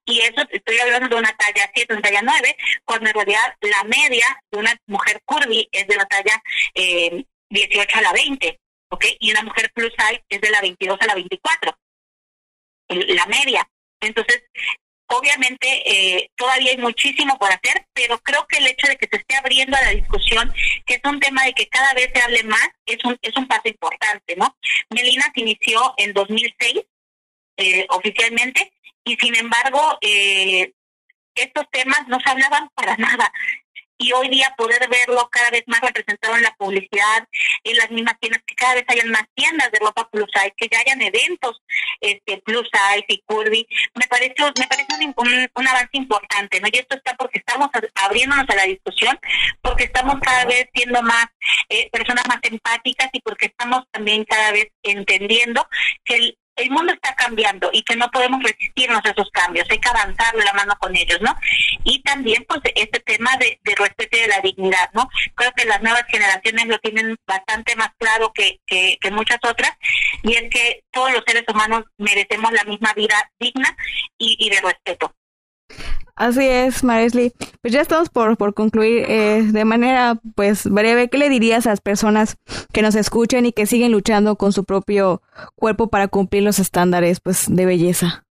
Y 0.05 0.21
eso 0.21 0.43
estoy 0.51 0.79
hablando 0.79 1.09
de 1.09 1.17
una 1.17 1.37
talla 1.37 1.71
7, 1.75 1.95
una 1.95 2.03
talla 2.03 2.23
9, 2.23 2.57
cuando 2.85 3.09
en 3.09 3.15
realidad 3.15 3.57
la 3.61 3.85
media 3.85 4.27
de 4.51 4.59
una 4.59 4.75
mujer 4.87 5.21
curvy 5.25 5.69
es 5.73 5.87
de 5.87 5.97
la 5.97 6.07
talla 6.07 6.43
eh, 6.75 7.25
18 7.51 7.99
a 7.99 8.03
la 8.03 8.13
20, 8.13 8.61
¿ok? 8.91 9.05
Y 9.19 9.31
una 9.31 9.43
mujer 9.43 9.73
plus 9.73 9.93
size 9.97 10.25
es 10.29 10.41
de 10.41 10.51
la 10.51 10.61
22 10.61 10.99
a 11.01 11.07
la 11.07 11.15
24, 11.15 11.79
la 12.89 13.27
media. 13.27 13.69
Entonces, 14.01 14.43
obviamente 15.11 15.67
eh, 15.85 16.31
todavía 16.37 16.71
hay 16.71 16.79
muchísimo 16.79 17.39
por 17.39 17.51
hacer, 17.51 17.87
pero 17.93 18.19
creo 18.19 18.47
que 18.47 18.59
el 18.59 18.67
hecho 18.69 18.87
de 18.87 18.97
que 18.97 19.09
se 19.11 19.17
esté 19.19 19.37
abriendo 19.37 19.77
a 19.77 19.83
la 19.83 19.91
discusión, 19.91 20.53
que 20.87 20.95
es 20.95 21.01
un 21.05 21.21
tema 21.21 21.45
de 21.45 21.53
que 21.53 21.69
cada 21.69 21.93
vez 21.95 22.11
se 22.15 22.23
hable 22.23 22.43
más, 22.45 22.69
es 22.87 23.05
un, 23.05 23.19
es 23.21 23.37
un 23.37 23.47
paso 23.47 23.69
importante, 23.69 24.37
¿no? 24.37 24.57
Melina 24.91 25.31
se 25.35 25.41
inició 25.41 25.95
en 25.97 26.13
2006 26.13 26.81
eh, 27.57 27.87
oficialmente 27.91 28.73
y 29.05 29.17
sin 29.17 29.35
embargo 29.37 29.99
eh, 30.01 30.73
estos 31.35 31.65
temas 31.71 32.07
no 32.09 32.19
se 32.21 32.31
hablaban 32.31 32.69
para 32.75 32.97
nada 32.97 33.33
y 34.01 34.13
hoy 34.13 34.29
día 34.29 34.53
poder 34.57 34.89
verlo 34.89 35.29
cada 35.31 35.51
vez 35.51 35.63
más 35.67 35.81
representado 35.83 36.35
en 36.35 36.43
la 36.43 36.55
publicidad, 36.57 37.29
en 37.65 37.77
las 37.77 37.91
mismas 37.91 38.19
tiendas, 38.19 38.43
que 38.47 38.55
cada 38.55 38.75
vez 38.75 38.85
hayan 38.89 39.11
más 39.11 39.25
tiendas 39.35 39.71
de 39.71 39.79
ropa 39.79 40.09
plus 40.09 40.27
size, 40.33 40.55
que 40.57 40.69
ya 40.73 40.81
hayan 40.81 41.03
eventos 41.03 41.63
este 42.01 42.39
plus 42.39 42.67
size 42.73 43.05
y 43.09 43.23
curvy, 43.27 43.67
me 43.95 44.07
parece, 44.09 44.35
me 44.59 44.67
parece 44.67 44.87
un, 45.55 45.69
avance 45.69 45.91
importante, 45.93 46.61
¿no? 46.61 46.69
Y 46.73 46.79
esto 46.79 46.97
está 46.97 47.15
porque 47.15 47.41
estamos 47.41 47.69
abriéndonos 47.95 48.49
a 48.49 48.55
la 48.55 48.65
discusión, 48.65 49.19
porque 49.61 49.85
estamos 49.85 50.17
cada 50.21 50.47
vez 50.47 50.67
siendo 50.75 51.03
más 51.03 51.27
eh, 51.69 51.91
personas 51.91 52.25
más 52.27 52.39
empáticas 52.43 53.11
y 53.13 53.21
porque 53.21 53.47
estamos 53.47 53.85
también 53.91 54.25
cada 54.25 54.51
vez 54.53 54.69
entendiendo 54.83 55.69
que 56.05 56.15
el, 56.15 56.39
el 56.61 56.71
mundo 56.71 56.93
está 56.93 57.15
cambiando 57.15 57.71
y 57.73 57.83
que 57.83 57.97
no 57.97 58.11
podemos 58.11 58.43
resistirnos 58.43 59.05
a 59.05 59.11
esos 59.11 59.31
cambios, 59.31 59.67
hay 59.71 59.79
que 59.79 59.89
avanzar 59.89 60.35
de 60.35 60.45
la 60.45 60.53
mano 60.53 60.75
con 60.79 60.95
ellos, 60.97 61.19
¿no? 61.21 61.35
Y 61.85 62.03
también, 62.03 62.45
pues, 62.49 62.61
este 62.75 63.01
tema 63.01 63.31
de, 63.39 63.59
respeto 63.75 64.17
y 64.17 64.21
de 64.21 64.29
la 64.29 64.41
dignidad, 64.41 64.91
¿no? 64.93 65.09
Creo 65.35 65.53
que 65.53 65.65
las 65.65 65.83
nuevas 65.83 66.05
generaciones 66.09 66.67
lo 66.67 66.79
tienen 66.79 67.17
bastante 67.27 67.77
más 67.77 67.91
claro 67.99 68.33
que, 68.33 68.61
que, 68.67 68.99
que 69.01 69.11
muchas 69.11 69.39
otras, 69.43 69.73
y 70.23 70.35
es 70.35 70.51
que 70.51 70.83
todos 70.91 71.13
los 71.13 71.23
seres 71.27 71.45
humanos 71.49 71.85
merecemos 71.99 72.53
la 72.53 72.65
misma 72.65 72.93
vida 72.95 73.31
digna 73.39 73.77
y, 74.19 74.37
y 74.39 74.51
de 74.51 74.61
respeto. 74.61 75.15
Así 76.21 76.47
es, 76.47 76.85
Maresli. 76.85 77.33
Pues 77.63 77.73
ya 77.73 77.81
estamos 77.81 78.11
por, 78.11 78.37
por 78.37 78.53
concluir 78.53 79.07
eh, 79.09 79.41
de 79.43 79.65
manera 79.65 80.17
pues 80.35 80.69
breve. 80.69 81.09
¿Qué 81.09 81.17
le 81.17 81.31
dirías 81.31 81.67
a 81.67 81.71
las 81.71 81.81
personas 81.81 82.37
que 82.75 82.83
nos 82.83 82.95
escuchan 82.95 83.47
y 83.47 83.55
que 83.55 83.65
siguen 83.65 83.93
luchando 83.93 84.37
con 84.37 84.53
su 84.53 84.67
propio 84.67 85.23
cuerpo 85.55 85.89
para 85.89 86.09
cumplir 86.09 86.43
los 86.43 86.59
estándares 86.59 87.21
pues 87.21 87.47
de 87.49 87.65
belleza? 87.65 88.27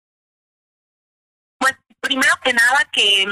Pues 1.57 1.73
primero 1.99 2.31
que 2.43 2.53
nada 2.53 2.77
que, 2.93 3.25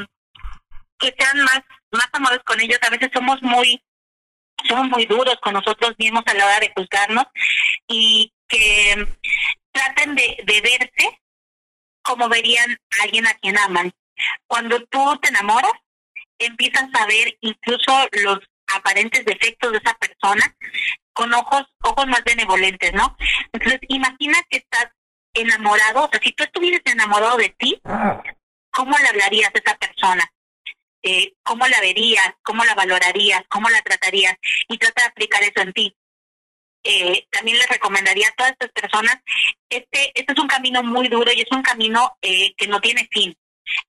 que 0.97 1.13
sean 1.19 1.39
más, 1.41 1.61
más 1.91 2.09
amables 2.13 2.41
con 2.43 2.59
ellos. 2.59 2.79
A 2.81 2.89
veces 2.89 3.11
somos 3.13 3.39
muy 3.43 3.79
somos 4.67 4.89
muy 4.89 5.05
duros 5.05 5.35
con 5.39 5.53
nosotros 5.53 5.93
mismos 5.99 6.23
a 6.25 6.33
la 6.33 6.45
hora 6.47 6.59
de 6.61 6.73
juzgarnos 6.75 7.25
y 7.87 8.33
que 8.47 9.07
traten 9.71 10.15
de, 10.15 10.35
de 10.47 10.61
verse 10.61 11.21
como 12.01 12.27
verían 12.27 12.71
a 12.71 13.03
alguien 13.03 13.27
a 13.27 13.35
quien 13.35 13.55
aman. 13.55 13.93
Cuando 14.47 14.83
tú 14.85 15.17
te 15.21 15.29
enamoras, 15.29 15.71
empiezas 16.39 16.89
a 16.93 17.05
ver 17.05 17.37
incluso 17.41 18.07
los 18.23 18.39
aparentes 18.67 19.25
defectos 19.25 19.71
de 19.71 19.77
esa 19.79 19.93
persona 19.95 20.55
con 21.13 21.33
ojos 21.33 21.63
ojos 21.83 22.07
más 22.07 22.23
benevolentes, 22.23 22.93
¿no? 22.93 23.17
Entonces, 23.51 23.79
imagina 23.87 24.37
que 24.49 24.57
estás 24.57 24.87
enamorado, 25.33 26.05
o 26.05 26.09
sea, 26.09 26.19
si 26.21 26.31
tú 26.33 26.43
estuvieras 26.43 26.81
enamorado 26.85 27.37
de 27.37 27.49
ti, 27.57 27.81
¿cómo 28.71 28.97
le 28.97 29.07
hablarías 29.07 29.51
a 29.53 29.57
esa 29.57 29.77
persona? 29.77 30.31
Eh, 31.01 31.33
¿Cómo 31.43 31.65
la 31.67 31.79
verías? 31.79 32.33
¿Cómo 32.43 32.65
la 32.65 32.75
valorarías? 32.75 33.43
¿Cómo 33.49 33.69
la 33.69 33.81
tratarías? 33.81 34.35
Y 34.67 34.77
trata 34.77 35.03
de 35.03 35.09
aplicar 35.09 35.41
eso 35.43 35.61
en 35.61 35.73
ti. 35.73 35.95
Eh, 36.83 37.27
también 37.31 37.57
les 37.57 37.69
recomendaría 37.69 38.27
a 38.27 38.35
todas 38.35 38.51
estas 38.51 38.71
personas, 38.71 39.17
este, 39.69 40.11
este 40.13 40.33
es 40.33 40.39
un 40.39 40.47
camino 40.47 40.83
muy 40.83 41.07
duro 41.07 41.31
y 41.33 41.41
es 41.41 41.51
un 41.51 41.61
camino 41.61 42.15
eh, 42.21 42.53
que 42.55 42.67
no 42.67 42.79
tiene 42.79 43.07
fin 43.11 43.35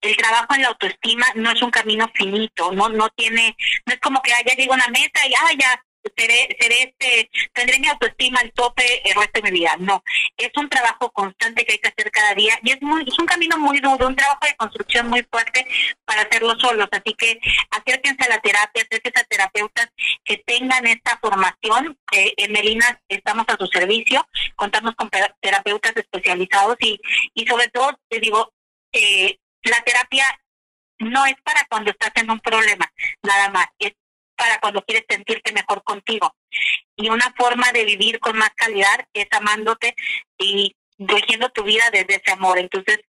el 0.01 0.17
trabajo 0.17 0.55
en 0.55 0.62
la 0.62 0.69
autoestima 0.69 1.27
no 1.35 1.51
es 1.51 1.62
un 1.62 1.71
camino 1.71 2.11
finito, 2.14 2.73
no 2.73 2.88
no 2.88 3.09
tiene, 3.11 3.57
no 3.87 3.95
es 3.95 4.01
como 4.01 4.21
que 4.23 4.33
haya 4.33 4.55
ya 4.57 4.73
una 4.73 4.87
meta 4.88 5.27
y 5.27 5.33
ah, 5.35 5.53
ya 5.59 5.83
seré, 6.17 6.57
seré 6.59 6.83
este, 6.83 7.31
tendré 7.53 7.79
mi 7.79 7.88
autoestima 7.88 8.41
al 8.41 8.53
tope 8.53 8.83
el 9.09 9.14
resto 9.14 9.41
de 9.41 9.43
mi 9.43 9.59
vida. 9.59 9.77
No, 9.79 10.03
es 10.37 10.51
un 10.57 10.69
trabajo 10.69 11.11
constante 11.11 11.64
que 11.64 11.73
hay 11.73 11.79
que 11.79 11.88
hacer 11.88 12.11
cada 12.11 12.35
día 12.35 12.59
y 12.62 12.73
es 12.73 12.83
muy, 12.83 13.03
es 13.07 13.19
un 13.19 13.27
camino 13.27 13.59
muy 13.59 13.81
duro, 13.81 14.07
un 14.07 14.17
trabajo 14.17 14.41
de 14.43 14.57
construcción 14.57 15.09
muy 15.09 15.27
fuerte 15.31 15.67
para 16.05 16.23
hacerlo 16.23 16.59
solos. 16.59 16.88
Así 16.91 17.14
que 17.14 17.41
acérquense 17.71 18.25
a 18.25 18.29
la 18.29 18.41
terapia, 18.41 18.83
acérquense 18.83 19.21
a 19.21 19.25
terapeutas 19.25 19.88
que 20.25 20.38
tengan 20.38 20.87
esta 20.87 21.19
formación. 21.19 21.99
Eh, 22.12 22.35
en 22.37 22.53
Melina 22.53 23.01
estamos 23.09 23.45
a 23.49 23.57
su 23.57 23.67
servicio, 23.67 24.27
contamos 24.57 24.95
con 24.95 25.11
terapeutas 25.41 25.97
especializados 25.97 26.77
y, 26.81 27.01
y 27.35 27.47
sobre 27.47 27.69
todo, 27.69 27.99
te 28.09 28.21
digo, 28.21 28.53
eh, 28.93 29.38
la 29.62 29.81
terapia 29.83 30.25
no 30.99 31.27
es 31.27 31.35
para 31.42 31.64
cuando 31.68 31.90
estás 31.90 32.12
en 32.16 32.31
un 32.31 32.40
problema, 32.40 32.90
nada 33.23 33.51
más, 33.51 33.66
es 33.79 33.92
para 34.37 34.59
cuando 34.61 34.85
quieres 34.85 35.05
sentirte 35.09 35.53
mejor 35.53 35.83
contigo. 35.83 36.35
Y 36.97 37.09
una 37.09 37.33
forma 37.37 37.73
de 37.73 37.85
vivir 37.85 38.21
con 38.21 38.37
más 38.37 38.51
calidad 38.57 39.07
es 39.12 39.27
amándote 39.33 39.94
y 40.38 40.75
dirigiendo 40.97 41.51
tu 41.51 41.64
vida 41.64 41.85
desde 41.92 42.16
ese 42.16 42.33
amor. 42.33 42.59
Entonces, 42.59 43.01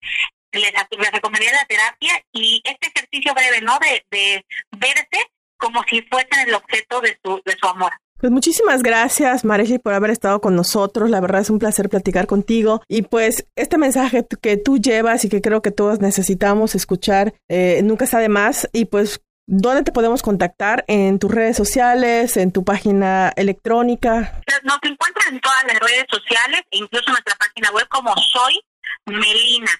les, 0.51 0.73
les 0.73 1.11
recomendaría 1.11 1.53
la 1.53 1.65
terapia 1.65 2.23
y 2.31 2.61
este 2.63 2.87
ejercicio 2.87 3.33
breve, 3.33 3.61
¿no? 3.61 3.77
De, 3.79 4.05
de 4.09 4.45
verse 4.71 5.31
como 5.57 5.83
si 5.83 6.01
fuesen 6.03 6.47
el 6.47 6.55
objeto 6.55 7.01
de 7.01 7.19
su, 7.23 7.41
de 7.45 7.55
su 7.59 7.67
amor. 7.67 7.93
Pues 8.19 8.33
muchísimas 8.33 8.83
gracias, 8.83 9.45
Mareshi, 9.45 9.79
por 9.79 9.93
haber 9.93 10.09
estado 10.09 10.41
con 10.41 10.53
nosotros. 10.53 11.09
La 11.09 11.21
verdad 11.21 11.39
es 11.39 11.49
un 11.49 11.57
placer 11.57 11.87
platicar 11.87 12.27
contigo. 12.27 12.81
Y 12.89 13.03
pues 13.03 13.47
este 13.55 13.77
mensaje 13.77 14.25
que 14.41 14.57
tú 14.57 14.77
llevas 14.77 15.23
y 15.23 15.29
que 15.29 15.41
creo 15.41 15.61
que 15.61 15.71
todos 15.71 16.01
necesitamos 16.01 16.75
escuchar, 16.75 17.33
eh, 17.47 17.79
nunca 17.81 18.03
está 18.03 18.19
de 18.19 18.27
más. 18.27 18.67
Y 18.73 18.85
pues, 18.85 19.21
¿dónde 19.47 19.83
te 19.83 19.93
podemos 19.93 20.21
contactar? 20.21 20.83
¿En 20.89 21.17
tus 21.17 21.31
redes 21.31 21.55
sociales? 21.55 22.35
¿En 22.35 22.51
tu 22.51 22.65
página 22.65 23.31
electrónica? 23.37 24.41
Nos 24.63 24.79
encuentran 24.83 25.35
en 25.35 25.39
todas 25.39 25.63
las 25.65 25.79
redes 25.79 26.05
sociales, 26.09 26.61
e 26.71 26.77
incluso 26.77 27.05
en 27.07 27.13
nuestra 27.13 27.35
página 27.39 27.71
web 27.71 27.87
como 27.87 28.13
Soy 28.17 28.61
Melina. 29.05 29.71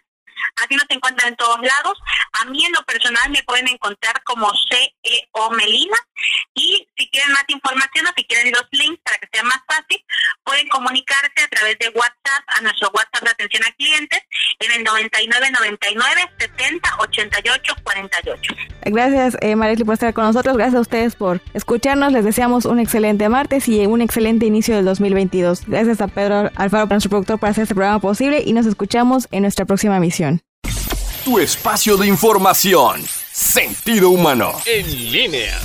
Así 0.56 0.75
nos 0.75 0.86
encuentran 0.89 1.30
en 1.30 1.36
todos 1.36 1.60
lados. 1.60 1.97
A 2.41 2.45
mí 2.45 2.65
en 2.65 2.71
lo 2.71 2.84
personal 2.84 3.30
me 3.30 3.43
pueden 3.43 3.67
encontrar 3.67 4.21
como 4.23 4.52
CEO 4.69 5.49
Melina 5.52 5.97
y 6.54 6.88
si 6.97 7.10
quieren 7.10 7.32
más 7.32 7.45
información 7.47 8.08
o 8.08 8.13
si 8.15 8.25
quieren 8.25 8.52
los 8.52 8.65
links 8.71 9.02
para 9.04 9.17
que 9.17 9.28
sea 9.32 9.43
más 9.43 9.60
fácil, 9.67 10.04
pueden 10.43 10.67
comunicarse 10.69 11.41
a 11.43 11.47
través 11.47 11.78
de 11.80 11.89
WhatsApp 11.89 12.43
a 12.47 12.62
nuestro 12.62 12.89
WhatsApp 12.93 13.23
de 13.23 13.30
atención 13.30 13.63
a 13.65 13.71
clientes 13.73 14.21
en 14.60 14.71
el 14.71 14.84
9999 14.84 16.32
70 16.39 16.89
88 16.99 17.75
48. 17.84 18.54
Gracias, 18.86 19.38
eh, 19.41 19.56
por 19.86 19.93
estar 19.93 20.13
con 20.13 20.25
nosotros. 20.25 20.58
Gracias 20.58 20.75
a 20.75 20.82
ustedes 20.82 21.15
por 21.15 21.41
escucharnos. 21.54 22.12
Les 22.12 22.25
deseamos 22.25 22.65
un 22.65 22.80
excelente 22.80 23.30
martes 23.30 23.67
y 23.67 23.86
un 23.86 24.02
excelente 24.02 24.45
inicio 24.45 24.75
del 24.75 24.86
2022. 24.86 25.63
Gracias 25.67 26.02
a 26.02 26.08
Pedro 26.08 26.49
Alfaro, 26.56 26.88
nuestro 26.88 27.10
productor, 27.10 27.39
por 27.39 27.49
hacer 27.49 27.63
este 27.63 27.75
programa 27.75 27.99
posible 27.99 28.43
y 28.45 28.54
nos 28.54 28.65
escuchamos 28.65 29.28
en 29.32 29.43
nuestra 29.43 29.65
próxima 29.65 29.99
misión. 29.99 30.29
Tu 31.23 31.38
espacio 31.39 31.97
de 31.97 32.08
información. 32.08 33.03
Sentido 33.32 34.10
humano. 34.10 34.53
En 34.65 35.12
línea. 35.12 35.60